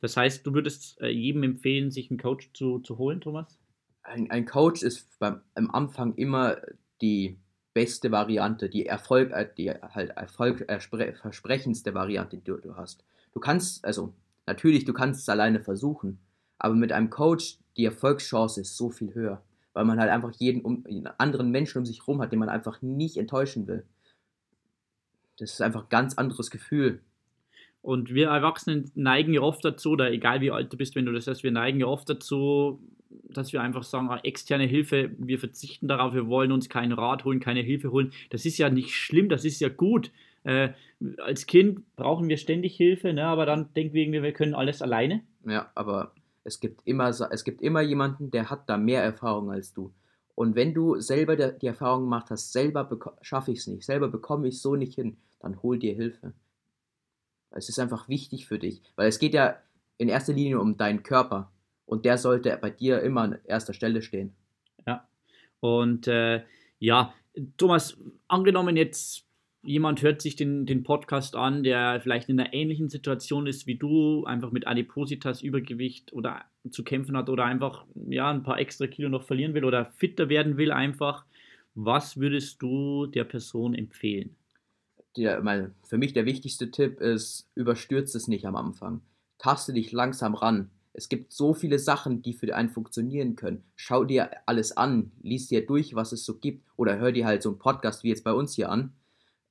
Das 0.00 0.16
heißt, 0.16 0.46
du 0.46 0.52
würdest 0.54 1.00
äh, 1.00 1.08
jedem 1.08 1.42
empfehlen, 1.42 1.90
sich 1.90 2.10
einen 2.10 2.18
Coach 2.18 2.50
zu, 2.52 2.80
zu 2.80 2.98
holen, 2.98 3.20
Thomas? 3.20 3.58
Ein, 4.02 4.30
ein 4.30 4.44
Coach 4.44 4.82
ist 4.82 5.18
beim, 5.18 5.40
am 5.54 5.70
Anfang 5.70 6.14
immer 6.14 6.58
die 7.00 7.38
beste 7.74 8.10
Variante, 8.10 8.68
die 8.68 8.86
Erfolg, 8.86 9.30
äh, 9.32 9.48
die 9.56 9.70
halt 9.70 10.10
Erfolg 10.10 10.64
äh, 10.68 10.78
versprechendste 10.78 11.94
Variante, 11.94 12.36
die 12.36 12.44
du, 12.44 12.76
hast. 12.76 13.04
Du 13.32 13.40
kannst, 13.40 13.84
also 13.84 14.12
natürlich, 14.46 14.84
du 14.84 14.92
kannst 14.92 15.20
es 15.20 15.28
alleine 15.28 15.60
versuchen, 15.60 16.18
aber 16.58 16.74
mit 16.74 16.92
einem 16.92 17.10
Coach 17.10 17.58
die 17.76 17.84
Erfolgschance 17.84 18.60
ist 18.60 18.76
so 18.76 18.90
viel 18.90 19.14
höher, 19.14 19.42
weil 19.72 19.84
man 19.84 19.98
halt 19.98 20.10
einfach 20.10 20.32
jeden 20.32 20.62
um, 20.62 20.84
anderen 21.18 21.50
Menschen 21.50 21.78
um 21.78 21.86
sich 21.86 22.00
herum 22.00 22.20
hat, 22.20 22.32
den 22.32 22.38
man 22.38 22.50
einfach 22.50 22.82
nicht 22.82 23.16
enttäuschen 23.16 23.66
will. 23.66 23.84
Das 25.38 25.52
ist 25.52 25.62
einfach 25.62 25.84
ein 25.84 25.88
ganz 25.88 26.14
anderes 26.18 26.50
Gefühl. 26.50 27.00
Und 27.80 28.14
wir 28.14 28.28
Erwachsenen 28.28 28.92
neigen 28.94 29.32
ja 29.32 29.40
oft 29.40 29.64
dazu, 29.64 29.90
oder 29.90 30.12
egal 30.12 30.40
wie 30.40 30.52
alt 30.52 30.72
du 30.72 30.76
bist, 30.76 30.94
wenn 30.94 31.06
du 31.06 31.12
das 31.12 31.26
hast, 31.26 31.42
wir 31.42 31.50
neigen 31.50 31.80
ja 31.80 31.86
oft 31.86 32.08
dazu, 32.08 32.80
dass 33.24 33.52
wir 33.52 33.62
einfach 33.62 33.82
sagen, 33.82 34.08
ah, 34.10 34.20
externe 34.22 34.64
Hilfe, 34.64 35.10
wir 35.18 35.38
verzichten 35.38 35.88
darauf, 35.88 36.14
wir 36.14 36.26
wollen 36.26 36.52
uns 36.52 36.68
keinen 36.68 36.92
Rat 36.92 37.24
holen, 37.24 37.40
keine 37.40 37.60
Hilfe 37.60 37.90
holen. 37.92 38.12
Das 38.30 38.44
ist 38.44 38.58
ja 38.58 38.70
nicht 38.70 38.94
schlimm, 38.94 39.28
das 39.28 39.44
ist 39.44 39.60
ja 39.60 39.68
gut. 39.68 40.10
Äh, 40.44 40.70
als 41.18 41.46
Kind 41.46 41.96
brauchen 41.96 42.28
wir 42.28 42.36
ständig 42.36 42.76
Hilfe, 42.76 43.12
ne, 43.12 43.24
aber 43.24 43.46
dann 43.46 43.72
denken 43.74 43.94
wir, 43.94 44.22
wir 44.22 44.32
können 44.32 44.54
alles 44.54 44.82
alleine. 44.82 45.22
Ja, 45.46 45.70
aber 45.74 46.14
es 46.44 46.60
gibt, 46.60 46.80
immer, 46.84 47.08
es 47.08 47.44
gibt 47.44 47.62
immer 47.62 47.80
jemanden, 47.80 48.30
der 48.30 48.50
hat 48.50 48.68
da 48.68 48.76
mehr 48.76 49.02
Erfahrung 49.02 49.50
als 49.50 49.72
du. 49.72 49.92
Und 50.34 50.56
wenn 50.56 50.74
du 50.74 50.98
selber 51.00 51.36
die 51.36 51.66
Erfahrung 51.66 52.04
gemacht 52.04 52.30
hast, 52.30 52.52
selber 52.52 52.88
schaffe 53.20 53.52
ich 53.52 53.58
es 53.58 53.66
nicht, 53.66 53.84
selber 53.84 54.08
bekomme 54.08 54.48
ich 54.48 54.54
es 54.54 54.62
so 54.62 54.74
nicht 54.74 54.94
hin, 54.94 55.18
dann 55.40 55.62
hol 55.62 55.78
dir 55.78 55.94
Hilfe. 55.94 56.32
Es 57.50 57.68
ist 57.68 57.78
einfach 57.78 58.08
wichtig 58.08 58.46
für 58.46 58.58
dich, 58.58 58.82
weil 58.96 59.08
es 59.08 59.18
geht 59.18 59.34
ja 59.34 59.56
in 59.98 60.08
erster 60.08 60.32
Linie 60.32 60.58
um 60.58 60.76
deinen 60.76 61.02
Körper 61.02 61.52
und 61.92 62.04
der 62.04 62.18
sollte 62.18 62.58
bei 62.60 62.70
dir 62.70 63.00
immer 63.02 63.22
an 63.22 63.38
erster 63.44 63.74
Stelle 63.74 64.02
stehen. 64.02 64.32
Ja. 64.86 65.06
Und 65.60 66.08
äh, 66.08 66.42
ja, 66.78 67.14
Thomas, 67.56 67.96
angenommen 68.28 68.76
jetzt 68.76 69.26
jemand 69.62 70.02
hört 70.02 70.20
sich 70.22 70.34
den, 70.34 70.66
den 70.66 70.82
Podcast 70.82 71.36
an, 71.36 71.62
der 71.62 72.00
vielleicht 72.00 72.28
in 72.28 72.40
einer 72.40 72.52
ähnlichen 72.52 72.88
Situation 72.88 73.46
ist 73.46 73.66
wie 73.66 73.76
du, 73.76 74.24
einfach 74.24 74.50
mit 74.50 74.66
Adipositas, 74.66 75.42
Übergewicht 75.42 76.12
oder 76.12 76.44
zu 76.70 76.82
kämpfen 76.82 77.16
hat 77.16 77.28
oder 77.28 77.44
einfach 77.44 77.84
ja, 77.94 78.30
ein 78.30 78.42
paar 78.42 78.58
extra 78.58 78.86
Kilo 78.86 79.08
noch 79.08 79.22
verlieren 79.22 79.54
will 79.54 79.64
oder 79.64 79.84
fitter 79.84 80.28
werden 80.28 80.56
will 80.56 80.72
einfach. 80.72 81.24
Was 81.74 82.18
würdest 82.18 82.60
du 82.60 83.06
der 83.06 83.24
Person 83.24 83.74
empfehlen? 83.74 84.34
der, 85.16 85.42
mein, 85.42 85.74
für 85.84 85.98
mich 85.98 86.12
der 86.12 86.24
wichtigste 86.24 86.70
Tipp 86.70 87.00
ist, 87.00 87.48
überstürze 87.54 88.16
es 88.16 88.28
nicht 88.28 88.46
am 88.46 88.56
Anfang. 88.56 89.02
Taste 89.38 89.72
dich 89.72 89.92
langsam 89.92 90.34
ran. 90.34 90.70
Es 90.94 91.08
gibt 91.08 91.32
so 91.32 91.54
viele 91.54 91.78
Sachen, 91.78 92.22
die 92.22 92.34
für 92.34 92.54
einen 92.54 92.68
funktionieren 92.68 93.34
können. 93.34 93.64
Schau 93.76 94.04
dir 94.04 94.30
alles 94.46 94.76
an, 94.76 95.12
lies 95.22 95.48
dir 95.48 95.64
durch, 95.64 95.94
was 95.94 96.12
es 96.12 96.24
so 96.24 96.36
gibt, 96.38 96.66
oder 96.76 96.98
hör 96.98 97.12
dir 97.12 97.26
halt 97.26 97.42
so 97.42 97.50
einen 97.50 97.58
Podcast 97.58 98.04
wie 98.04 98.08
jetzt 98.08 98.24
bei 98.24 98.32
uns 98.32 98.54
hier 98.54 98.70
an. 98.70 98.92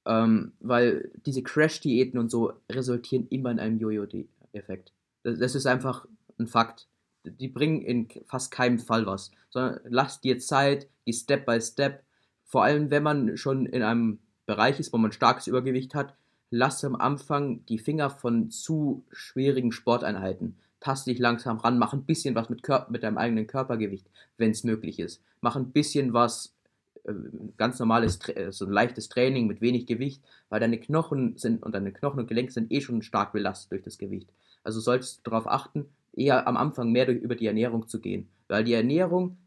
Ähm, 0.06 0.54
weil 0.60 1.12
diese 1.26 1.44
Crash-Diäten 1.44 2.20
und 2.20 2.30
so 2.30 2.54
resultieren 2.72 3.28
immer 3.30 3.52
in 3.52 3.60
einem 3.60 3.80
Jojo-Effekt. 3.80 4.94
Das, 5.24 5.40
das 5.40 5.56
ist 5.56 5.68
einfach 5.68 6.06
ein 6.40 6.48
Fakt. 6.48 6.88
Die 7.24 7.48
bringen 7.48 7.82
in 7.82 8.08
fast 8.26 8.52
keinem 8.52 8.80
Fall 8.80 9.06
was. 9.06 9.32
Sondern 9.50 9.80
lass 9.86 10.22
dir 10.22 10.40
Zeit, 10.40 10.88
die 11.06 11.14
Step 11.14 11.46
by 11.46 11.60
Step. 11.62 12.04
Vor 12.46 12.64
allem, 12.64 12.90
wenn 12.90 13.04
man 13.04 13.38
schon 13.38 13.66
in 13.66 13.84
einem 13.84 14.20
Bereich 14.46 14.80
ist, 14.80 14.92
wo 14.92 14.98
man 14.98 15.12
starkes 15.12 15.48
Übergewicht 15.48 15.96
hat, 15.96 16.16
lass 16.50 16.84
am 16.84 16.96
Anfang 16.96 17.66
die 17.68 17.80
Finger 17.80 18.10
von 18.10 18.52
zu 18.52 19.06
schwierigen 19.12 19.72
Sporteinheiten. 19.72 20.58
Tast 20.82 21.08
dich 21.08 21.20
langsam 21.20 21.58
ran, 21.58 21.78
mach 21.78 21.94
ein 21.94 22.04
bisschen 22.04 22.36
was 22.36 22.50
mit, 22.50 22.68
mit 22.90 23.04
deinem 23.04 23.18
eigenen 23.18 23.48
Körpergewicht, 23.48 24.10
wenn 24.38 24.52
es 24.52 24.64
möglich 24.64 25.00
ist. 25.00 25.24
Mach 25.40 25.56
ein 25.56 25.72
bisschen 25.72 26.14
was, 26.14 26.56
äh, 27.04 27.14
ganz 27.58 27.80
normales, 27.80 28.20
äh, 28.30 28.52
so 28.52 28.66
ein 28.66 28.72
leichtes 28.72 29.08
Training 29.08 29.48
mit 29.48 29.62
wenig 29.62 29.86
Gewicht, 29.86 30.24
weil 30.50 30.60
deine 30.60 30.80
Knochen 30.80 31.38
sind 31.38 31.64
und 31.64 31.74
deine 31.74 31.94
Knochen 31.94 32.20
und 32.20 32.28
Gelenke 32.28 32.52
sind 32.52 32.72
eh 32.72 32.82
schon 32.82 33.04
stark 33.04 33.32
belastet 33.32 33.72
durch 33.72 33.84
das 33.84 33.98
Gewicht. 33.98 34.30
Also 34.64 34.80
solltest 34.80 35.20
du 35.20 35.30
darauf 35.30 35.48
achten, 35.48 35.86
eher 36.14 36.48
am 36.48 36.58
Anfang 36.58 36.92
mehr 36.92 37.06
durch, 37.06 37.20
über 37.20 37.36
die 37.36 37.48
Ernährung 37.48 37.88
zu 37.88 38.00
gehen, 38.02 38.28
weil 38.48 38.64
die 38.64 38.74
Ernährung 38.74 39.38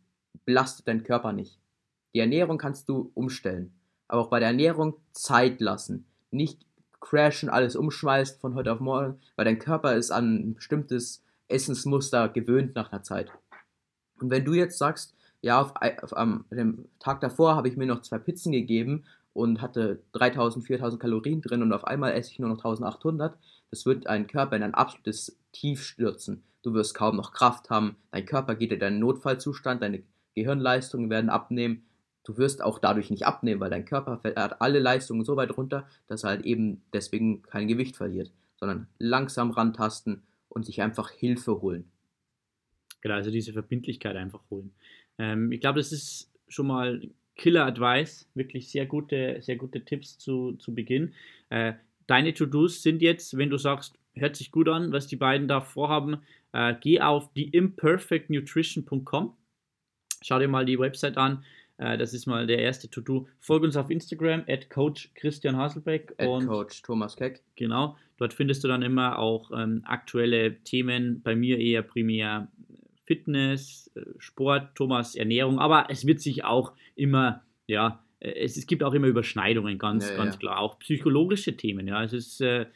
belastet 0.45 0.89
deinen 0.89 1.03
Körper 1.03 1.33
nicht. 1.33 1.59
Die 2.15 2.21
Ernährung 2.21 2.59
kannst 2.59 2.89
du 2.89 3.11
umstellen, 3.15 3.73
aber 4.07 4.23
auch 4.23 4.31
bei 4.31 4.39
der 4.39 4.49
Ernährung 4.49 4.95
Zeit 5.13 5.61
lassen, 5.61 6.07
nicht 6.31 6.65
crashen, 7.01 7.51
alles 7.51 7.77
umschmeißt 7.77 8.41
von 8.41 8.55
heute 8.55 8.73
auf 8.73 8.81
morgen, 8.81 9.19
weil 9.37 9.45
dein 9.45 9.59
Körper 9.59 9.95
ist 9.97 10.11
an 10.11 10.37
ein 10.37 10.55
bestimmtes 10.55 11.24
Essensmuster 11.49 12.29
gewöhnt 12.29 12.75
nach 12.75 12.93
einer 12.93 13.03
Zeit. 13.03 13.31
Und 14.21 14.31
wenn 14.31 14.45
du 14.45 14.55
jetzt 14.55 14.79
sagst, 14.79 15.15
ja, 15.43 15.61
auf, 15.61 15.75
auf, 16.03 16.17
am 16.17 16.45
dem 16.51 16.87
Tag 16.99 17.21
davor 17.21 17.57
habe 17.57 17.69
ich 17.69 17.77
mir 17.77 17.87
noch 17.87 18.03
zwei 18.03 18.19
Pizzen 18.19 18.53
gegeben 18.53 19.05
und 19.33 19.61
hatte 19.61 20.01
3000, 20.13 20.65
4000 20.67 21.01
Kalorien 21.01 21.43
drin 21.43 21.63
und 21.63 21.73
auf 21.73 21.87
einmal 21.87 22.13
esse 22.13 22.31
ich 22.31 22.39
nur 22.39 22.49
noch 22.49 22.59
1800, 22.59 23.37
das 23.71 23.85
wird 23.85 24.07
deinen 24.07 24.27
Körper 24.27 24.57
in 24.57 24.63
ein 24.63 24.75
absolutes 24.75 25.37
Tief 25.53 25.83
stürzen. 25.83 26.43
Du 26.63 26.73
wirst 26.73 26.95
kaum 26.95 27.17
noch 27.17 27.33
Kraft 27.33 27.69
haben, 27.69 27.97
dein 28.11 28.25
Körper 28.25 28.55
geht 28.55 28.73
in 28.73 28.81
deinen 28.81 29.01
Notfallzustand, 29.01 29.83
deine 29.83 30.03
Gehirnleistungen 30.35 31.11
werden 31.11 31.29
abnehmen 31.29 31.83
du 32.25 32.37
wirst 32.39 32.63
auch 32.63 32.79
dadurch 32.79 33.11
nicht 33.11 33.27
abnehmen, 33.27 33.61
weil 33.61 33.71
dein 33.71 33.85
Körper 33.85 34.21
hat 34.25 34.61
alle 34.61 34.81
Leistungen 34.81 35.25
so 35.25 35.37
weit 35.37 35.57
runter, 35.57 35.87
dass 36.09 36.25
er 36.25 36.31
halt 36.31 36.45
eben 36.45 36.83
deswegen 36.93 37.43
kein 37.43 37.69
Gewicht 37.69 37.97
verliert, 37.97 38.33
sondern 38.59 38.89
langsam 38.99 39.51
rantasten 39.51 40.23
und 40.55 40.65
sich 40.65 40.83
einfach 40.83 41.11
Hilfe 41.11 41.61
holen. 41.61 41.91
Genau, 43.01 43.17
also 43.17 43.31
diese 43.31 43.53
Verbindlichkeit 43.53 44.17
einfach 44.17 44.41
holen. 44.51 44.73
Ähm, 45.19 45.53
ich 45.53 45.61
glaube, 45.61 45.79
das 45.79 45.93
ist 45.93 46.33
schon 46.49 46.67
mal 46.67 47.03
Killer-Advice, 47.37 48.29
wirklich 48.35 48.71
sehr 48.71 48.87
gute, 48.87 49.43
sehr 49.43 49.57
gute 49.57 49.85
Tipps 49.85 50.19
zu, 50.19 50.53
zu 50.53 50.75
Beginn. 50.75 51.13
Äh, 51.51 51.75
deine 52.07 52.33
To-Dos 52.33 52.83
sind 52.83 53.03
jetzt, 53.03 53.37
wenn 53.37 53.51
du 53.51 53.59
sagst, 53.59 53.99
hört 54.15 54.37
sich 54.37 54.53
gut 54.53 54.69
an, 54.69 54.93
was 54.93 55.07
die 55.07 55.17
beiden 55.17 55.49
da 55.49 55.61
vorhaben, 55.61 56.19
äh, 56.53 56.75
geh 56.81 57.01
auf 57.01 57.33
theimperfectnutrition.com, 57.35 59.37
schau 60.23 60.39
dir 60.39 60.49
mal 60.49 60.65
die 60.65 60.79
Website 60.79 61.17
an, 61.17 61.45
das 61.77 62.15
ist 62.15 62.27
mal 62.27 62.47
der 62.47 62.59
erste 62.59 62.89
To-Do. 62.89 63.27
Folge 63.41 63.67
uns 63.67 63.77
auf 63.77 63.91
Instagram, 63.91 64.45
at 64.49 64.71
Coach 64.71 65.11
Christian 65.15 65.57
Haselbeck. 65.57 66.15
At 66.19 66.29
und 66.29 66.47
Coach 66.47 66.83
Thomas 66.83 67.17
Keck. 67.17 67.43
Genau, 67.57 67.97
dort 68.17 68.33
findest 68.33 68.63
du 68.65 68.69
dann 68.69 68.83
immer 68.83 69.19
auch 69.19 69.51
ähm, 69.51 69.83
aktuelle 69.85 70.63
Themen. 70.63 71.23
Bei 71.23 71.35
mir 71.35 71.59
eher 71.59 71.83
primär 71.83 72.49
Fitness, 73.05 73.91
äh, 73.95 74.03
Sport, 74.19 74.75
Thomas 74.75 75.15
Ernährung, 75.15 75.59
aber 75.59 75.87
es 75.91 76.07
wird 76.07 76.21
sich 76.21 76.45
auch 76.45 76.73
immer, 76.95 77.43
ja, 77.67 78.05
äh, 78.21 78.33
es, 78.33 78.57
es 78.57 78.67
gibt 78.67 78.83
auch 78.83 78.95
immer 78.95 79.07
Überschneidungen, 79.07 79.79
ganz, 79.79 80.09
ja, 80.09 80.17
ganz 80.17 80.35
ja. 80.35 80.41
klar. 80.41 80.59
Auch 80.61 80.79
psychologische 80.79 81.57
Themen, 81.57 81.87
ja. 81.87 82.03
Es 82.03 82.13
ist 82.13 82.41
äh, 82.41 82.67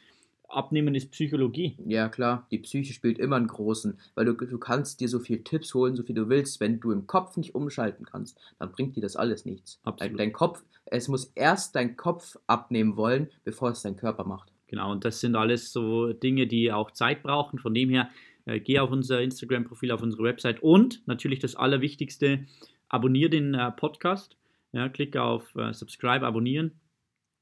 Abnehmen 0.49 0.95
ist 0.95 1.11
Psychologie. 1.11 1.77
Ja, 1.85 2.09
klar, 2.09 2.47
die 2.51 2.59
Psyche 2.59 2.93
spielt 2.93 3.19
immer 3.19 3.35
einen 3.35 3.47
großen, 3.47 3.99
weil 4.15 4.25
du, 4.25 4.33
du 4.33 4.57
kannst 4.57 4.99
dir 4.99 5.07
so 5.07 5.19
viel 5.19 5.43
Tipps 5.43 5.73
holen, 5.73 5.95
so 5.95 6.03
viel 6.03 6.15
du 6.15 6.29
willst. 6.29 6.59
Wenn 6.59 6.79
du 6.79 6.91
im 6.91 7.07
Kopf 7.07 7.37
nicht 7.37 7.55
umschalten 7.55 8.05
kannst, 8.05 8.39
dann 8.57 8.71
bringt 8.71 8.95
dir 8.95 9.01
das 9.01 9.15
alles 9.15 9.45
nichts. 9.45 9.79
Absolut. 9.83 10.11
Dein, 10.11 10.17
dein 10.17 10.33
Kopf, 10.33 10.63
es 10.85 11.07
muss 11.07 11.31
erst 11.35 11.75
dein 11.75 11.95
Kopf 11.95 12.37
abnehmen 12.47 12.97
wollen, 12.97 13.29
bevor 13.43 13.69
es 13.71 13.81
dein 13.81 13.95
Körper 13.95 14.25
macht. 14.25 14.51
Genau, 14.67 14.91
und 14.91 15.05
das 15.05 15.19
sind 15.19 15.35
alles 15.35 15.71
so 15.71 16.13
Dinge, 16.13 16.47
die 16.47 16.71
auch 16.71 16.91
Zeit 16.91 17.23
brauchen. 17.23 17.59
Von 17.59 17.73
dem 17.73 17.89
her, 17.89 18.09
äh, 18.45 18.59
geh 18.59 18.79
auf 18.79 18.91
unser 18.91 19.21
Instagram-Profil, 19.21 19.91
auf 19.91 20.01
unsere 20.01 20.23
Website 20.23 20.61
und 20.61 21.05
natürlich 21.07 21.39
das 21.39 21.55
Allerwichtigste, 21.55 22.45
abonniere 22.87 23.29
den 23.29 23.53
äh, 23.53 23.71
Podcast. 23.71 24.37
Ja, 24.71 24.89
klicke 24.89 25.21
auf 25.23 25.55
äh, 25.55 25.73
Subscribe, 25.73 26.25
abonnieren 26.25 26.79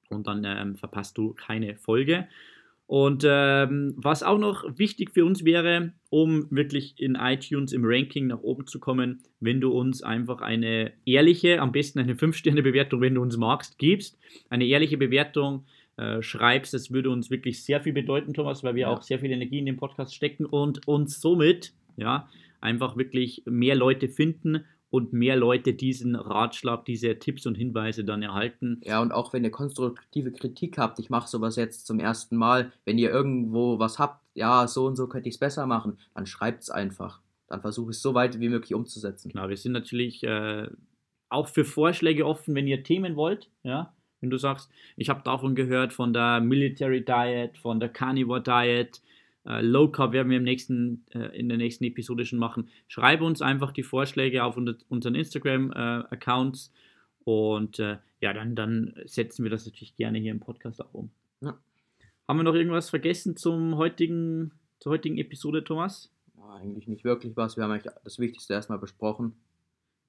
und 0.10 0.28
dann 0.28 0.44
ähm, 0.46 0.76
verpasst 0.76 1.18
du 1.18 1.34
keine 1.34 1.76
Folge. 1.76 2.28
Und 2.88 3.26
ähm, 3.28 3.94
was 3.98 4.24
auch 4.24 4.40
noch 4.40 4.64
wichtig 4.78 5.12
für 5.12 5.26
uns 5.26 5.44
wäre, 5.44 5.92
um 6.10 6.48
wirklich 6.50 6.96
in 6.98 7.16
iTunes 7.16 7.74
im 7.74 7.84
Ranking 7.84 8.28
nach 8.28 8.40
oben 8.40 8.66
zu 8.66 8.80
kommen, 8.80 9.22
wenn 9.42 9.60
du 9.60 9.72
uns 9.72 10.02
einfach 10.02 10.40
eine 10.40 10.94
ehrliche, 11.06 11.60
am 11.62 11.74
besten 11.74 12.00
eine 12.00 12.16
5-Sterne-Bewertung, 12.16 13.02
wenn 13.02 13.16
du 13.16 13.22
uns 13.22 13.36
magst, 13.36 13.78
gibst. 13.78 14.18
Eine 14.50 14.66
ehrliche 14.66 14.98
Bewertung 14.98 15.66
äh, 15.98 16.22
schreibst, 16.22 16.74
das 16.74 16.90
würde 16.90 17.10
uns 17.10 17.30
wirklich 17.30 17.62
sehr 17.62 17.82
viel 17.82 17.94
bedeuten, 17.94 18.34
Thomas, 18.34 18.64
weil 18.64 18.76
wir 18.76 18.84
ja. 18.84 18.90
auch 18.90 19.02
sehr 19.02 19.20
viel 19.20 19.32
Energie 19.32 19.60
in 19.60 19.66
den 19.66 19.78
Podcast 19.78 20.16
stecken 20.16 20.46
und 20.46 20.88
uns 20.88 21.20
somit 21.20 21.74
ja, 21.98 22.30
einfach 22.62 22.96
wirklich 22.96 23.44
mehr 23.46 23.76
Leute 23.76 24.08
finden 24.08 24.64
und 24.90 25.14
mehr 25.14 25.36
Leute 25.36 25.74
diesen 25.74 26.16
Ratschlag, 26.16 26.86
diese 26.86 27.20
Tipps 27.20 27.46
und 27.46 27.56
Hinweise 27.56 28.06
dann 28.06 28.24
erhalten. 28.24 28.82
Ja, 28.84 29.02
und 29.02 29.12
auch 29.12 29.34
wenn 29.34 29.44
ihr 29.44 29.52
konstruktive 29.52 30.32
Kritik 30.32 30.78
habt, 30.78 31.00
ich 31.00 31.10
mache 31.10 31.28
sowas 31.28 31.56
jetzt 31.56 31.86
zum 31.86 32.00
ersten 32.00 32.38
Mal, 32.38 32.72
wenn 32.86 32.98
ihr 32.98 33.12
irgendwo 33.12 33.80
was 33.80 34.00
habt, 34.00 34.24
ja, 34.34 34.68
so 34.68 34.86
und 34.86 34.96
so 34.96 35.08
könnte 35.08 35.28
ich 35.28 35.36
es 35.36 35.40
besser 35.40 35.66
machen, 35.66 35.98
dann 36.14 36.26
schreibt 36.26 36.64
es 36.64 36.70
einfach. 36.70 37.22
Dann 37.48 37.62
versuche 37.62 37.92
ich 37.92 37.98
es 37.98 38.02
so 38.02 38.14
weit 38.14 38.40
wie 38.40 38.50
möglich 38.50 38.74
umzusetzen. 38.74 39.30
Genau, 39.30 39.50
wir 39.50 39.58
sind 39.58 39.72
natürlich 39.72 40.24
äh, 40.24 40.70
auch 41.30 41.48
für 41.48 41.66
Vorschläge 41.66 42.26
offen, 42.26 42.56
wenn 42.56 42.68
ihr 42.68 42.84
Themen 42.84 43.16
wollt, 43.16 43.50
ja. 43.64 43.94
Wenn 44.20 44.32
du 44.32 44.38
sagst, 44.38 44.72
ich 44.96 45.10
habe 45.10 45.22
davon 45.24 45.54
gehört, 45.54 45.94
von 45.94 46.12
der 46.12 46.40
Military 46.40 47.06
Diet, 47.06 47.58
von 47.60 47.80
der 47.80 47.90
Carnivore 47.90 48.42
Diet, 48.42 49.02
äh, 49.48 49.62
Low 49.62 49.88
Carb 49.88 50.12
werden 50.12 50.30
wir 50.30 50.38
im 50.38 50.44
nächsten, 50.44 51.06
äh, 51.14 51.38
in 51.38 51.48
der 51.48 51.58
nächsten 51.58 51.86
Episode 51.86 52.26
schon 52.26 52.40
machen. 52.40 52.70
Schreibe 52.88 53.24
uns 53.24 53.42
einfach 53.42 53.72
die 53.72 53.84
Vorschläge 53.84 54.44
auf 54.44 54.58
unseren 54.58 55.16
Instagram-Accounts 55.16 56.74
äh, 56.74 57.30
und 57.30 57.80
äh, 57.80 57.98
ja, 58.20 58.34
dann, 58.34 58.56
dann 58.56 58.94
setzen 59.06 59.44
wir 59.44 59.52
das 59.52 59.66
natürlich 59.66 59.96
gerne 59.96 60.20
hier 60.20 60.32
im 60.32 60.40
Podcast 60.40 60.84
auch 60.84 60.94
um. 60.94 61.10
Ja. 61.42 61.58
Haben 62.28 62.38
wir 62.38 62.44
noch 62.44 62.56
irgendwas 62.56 62.90
vergessen 62.90 63.38
zum 63.38 63.78
heutigen, 63.78 64.52
zur 64.80 64.92
heutigen 64.92 65.18
Episode, 65.18 65.64
Thomas? 65.64 66.12
Ja, 66.36 66.56
eigentlich 66.56 66.88
nicht 66.88 67.06
wirklich 67.06 67.38
was. 67.38 67.56
Wir 67.56 67.64
haben 67.64 67.72
eigentlich 67.72 67.94
das 68.04 68.20
Wichtigste 68.20 68.54
erstmal 68.54 68.80
besprochen. 68.80 69.34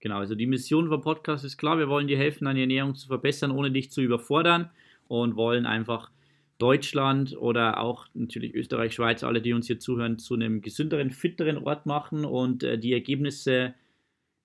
Genau, 0.01 0.19
also 0.19 0.35
die 0.35 0.47
Mission 0.47 0.89
vom 0.89 1.01
Podcast 1.01 1.45
ist 1.45 1.59
klar, 1.59 1.79
wir 1.79 1.89
wollen 1.89 2.07
dir 2.07 2.17
helfen, 2.17 2.45
deine 2.45 2.61
Ernährung 2.61 2.95
zu 2.95 3.09
verbessern, 3.09 3.51
ohne 3.51 3.71
dich 3.71 3.91
zu 3.91 4.01
überfordern 4.01 4.71
und 5.09 5.37
wollen 5.37 5.67
einfach 5.67 6.11
Deutschland 6.59 7.37
oder 7.37 7.81
auch 7.81 8.07
natürlich 8.15 8.55
Österreich, 8.55 8.95
Schweiz, 8.95 9.23
alle, 9.23 9.41
die 9.41 9.53
uns 9.53 9.67
hier 9.69 9.79
zuhören, 9.79 10.19
zu 10.19 10.35
einem 10.35 10.61
gesünderen, 10.61 11.11
fitteren 11.11 11.59
Ort 11.59 11.87
machen 11.87 12.25
und 12.25 12.63
äh, 12.65 12.79
die 12.79 12.93
Ergebnisse, 12.93 13.75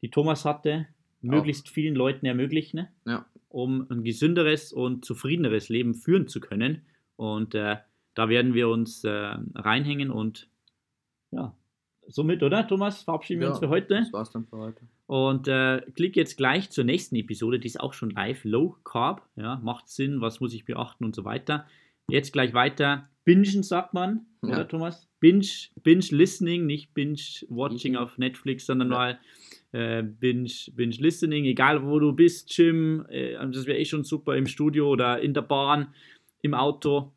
die 0.02 0.10
Thomas 0.10 0.46
hatte, 0.46 0.88
möglichst 1.22 1.70
vielen 1.70 1.96
Leuten 1.96 2.26
ermöglichen, 2.26 2.88
ja. 3.06 3.26
um 3.50 3.88
ein 3.90 4.04
gesünderes 4.04 4.74
und 4.74 5.06
zufriedeneres 5.06 5.70
Leben 5.70 5.96
führen 5.96 6.28
zu 6.28 6.40
können. 6.40 6.82
Und 7.16 7.56
äh, 7.56 7.78
da 8.14 8.30
werden 8.30 8.54
wir 8.54 8.70
uns 8.70 9.04
äh, 9.04 9.36
reinhängen 9.56 10.12
und 10.12 10.50
ja, 11.32 11.56
somit, 12.08 12.44
oder 12.44 12.68
Thomas, 12.68 13.02
verabschieden 13.04 13.40
wir 13.40 13.48
ja, 13.48 13.52
uns 13.54 13.60
für 13.60 13.70
heute. 13.70 13.96
Das 13.96 14.14
war's 14.14 14.32
dann 14.32 14.46
für 14.46 14.58
heute. 14.58 14.82
Und 15.08 15.48
äh, 15.48 15.82
klick 15.96 16.16
jetzt 16.16 16.38
gleich 16.38 16.70
zur 16.70 16.84
nächsten 16.84 17.16
Episode, 17.16 17.60
die 17.60 17.68
ist 17.68 17.80
auch 17.80 17.94
schon 17.94 18.12
live, 18.12 18.44
Low 18.44 18.76
Carb, 18.84 19.28
ja, 19.36 19.60
macht 19.64 19.90
Sinn, 19.90 20.22
was 20.22 20.40
muss 20.40 20.54
ich 20.54 20.66
beachten 20.66 21.06
und 21.06 21.16
so 21.16 21.26
weiter. 21.26 21.66
Jetzt 22.10 22.34
gleich 22.34 22.54
weiter. 22.54 23.10
Bingen 23.26 23.64
sagt 23.64 23.94
man, 23.94 24.26
ja. 24.44 24.50
oder 24.50 24.68
Thomas? 24.68 25.08
Binge, 25.20 25.48
Binge 25.82 26.06
Listening, 26.12 26.66
nicht 26.66 26.94
Binge 26.94 27.22
Watching 27.48 27.96
auf 27.96 28.18
Netflix, 28.18 28.66
sondern 28.66 28.92
ja. 28.92 28.98
mal 28.98 29.20
äh, 29.72 30.04
Binge, 30.04 30.52
Binge 30.74 30.96
Listening, 30.96 31.46
egal 31.46 31.86
wo 31.86 32.00
du 32.00 32.12
bist, 32.12 32.54
Gym, 32.54 33.06
äh, 33.10 33.34
das 33.34 33.66
wäre 33.66 33.78
eh 33.78 33.86
schon 33.86 34.04
super 34.04 34.36
im 34.36 34.48
Studio 34.48 34.90
oder 34.90 35.22
in 35.22 35.34
der 35.34 35.42
Bahn, 35.44 35.94
im 36.42 36.54
Auto, 36.54 37.14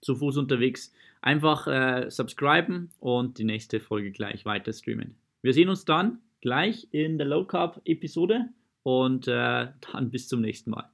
zu 0.00 0.14
Fuß 0.14 0.36
unterwegs. 0.36 0.92
Einfach 1.20 1.66
äh, 1.66 2.10
subscriben 2.10 2.90
und 3.00 3.38
die 3.38 3.44
nächste 3.44 3.80
Folge 3.80 4.12
gleich 4.12 4.44
weiter 4.44 4.72
streamen. 4.72 5.16
Wir 5.42 5.54
sehen 5.54 5.70
uns 5.70 5.84
dann 5.84 6.18
gleich 6.40 6.86
in 6.92 7.18
der 7.18 7.26
Low 7.26 7.44
Carb 7.44 7.80
Episode 7.86 8.50
und 8.82 9.26
äh, 9.26 9.68
dann 9.92 10.10
bis 10.10 10.28
zum 10.28 10.42
nächsten 10.42 10.70
Mal. 10.70 10.93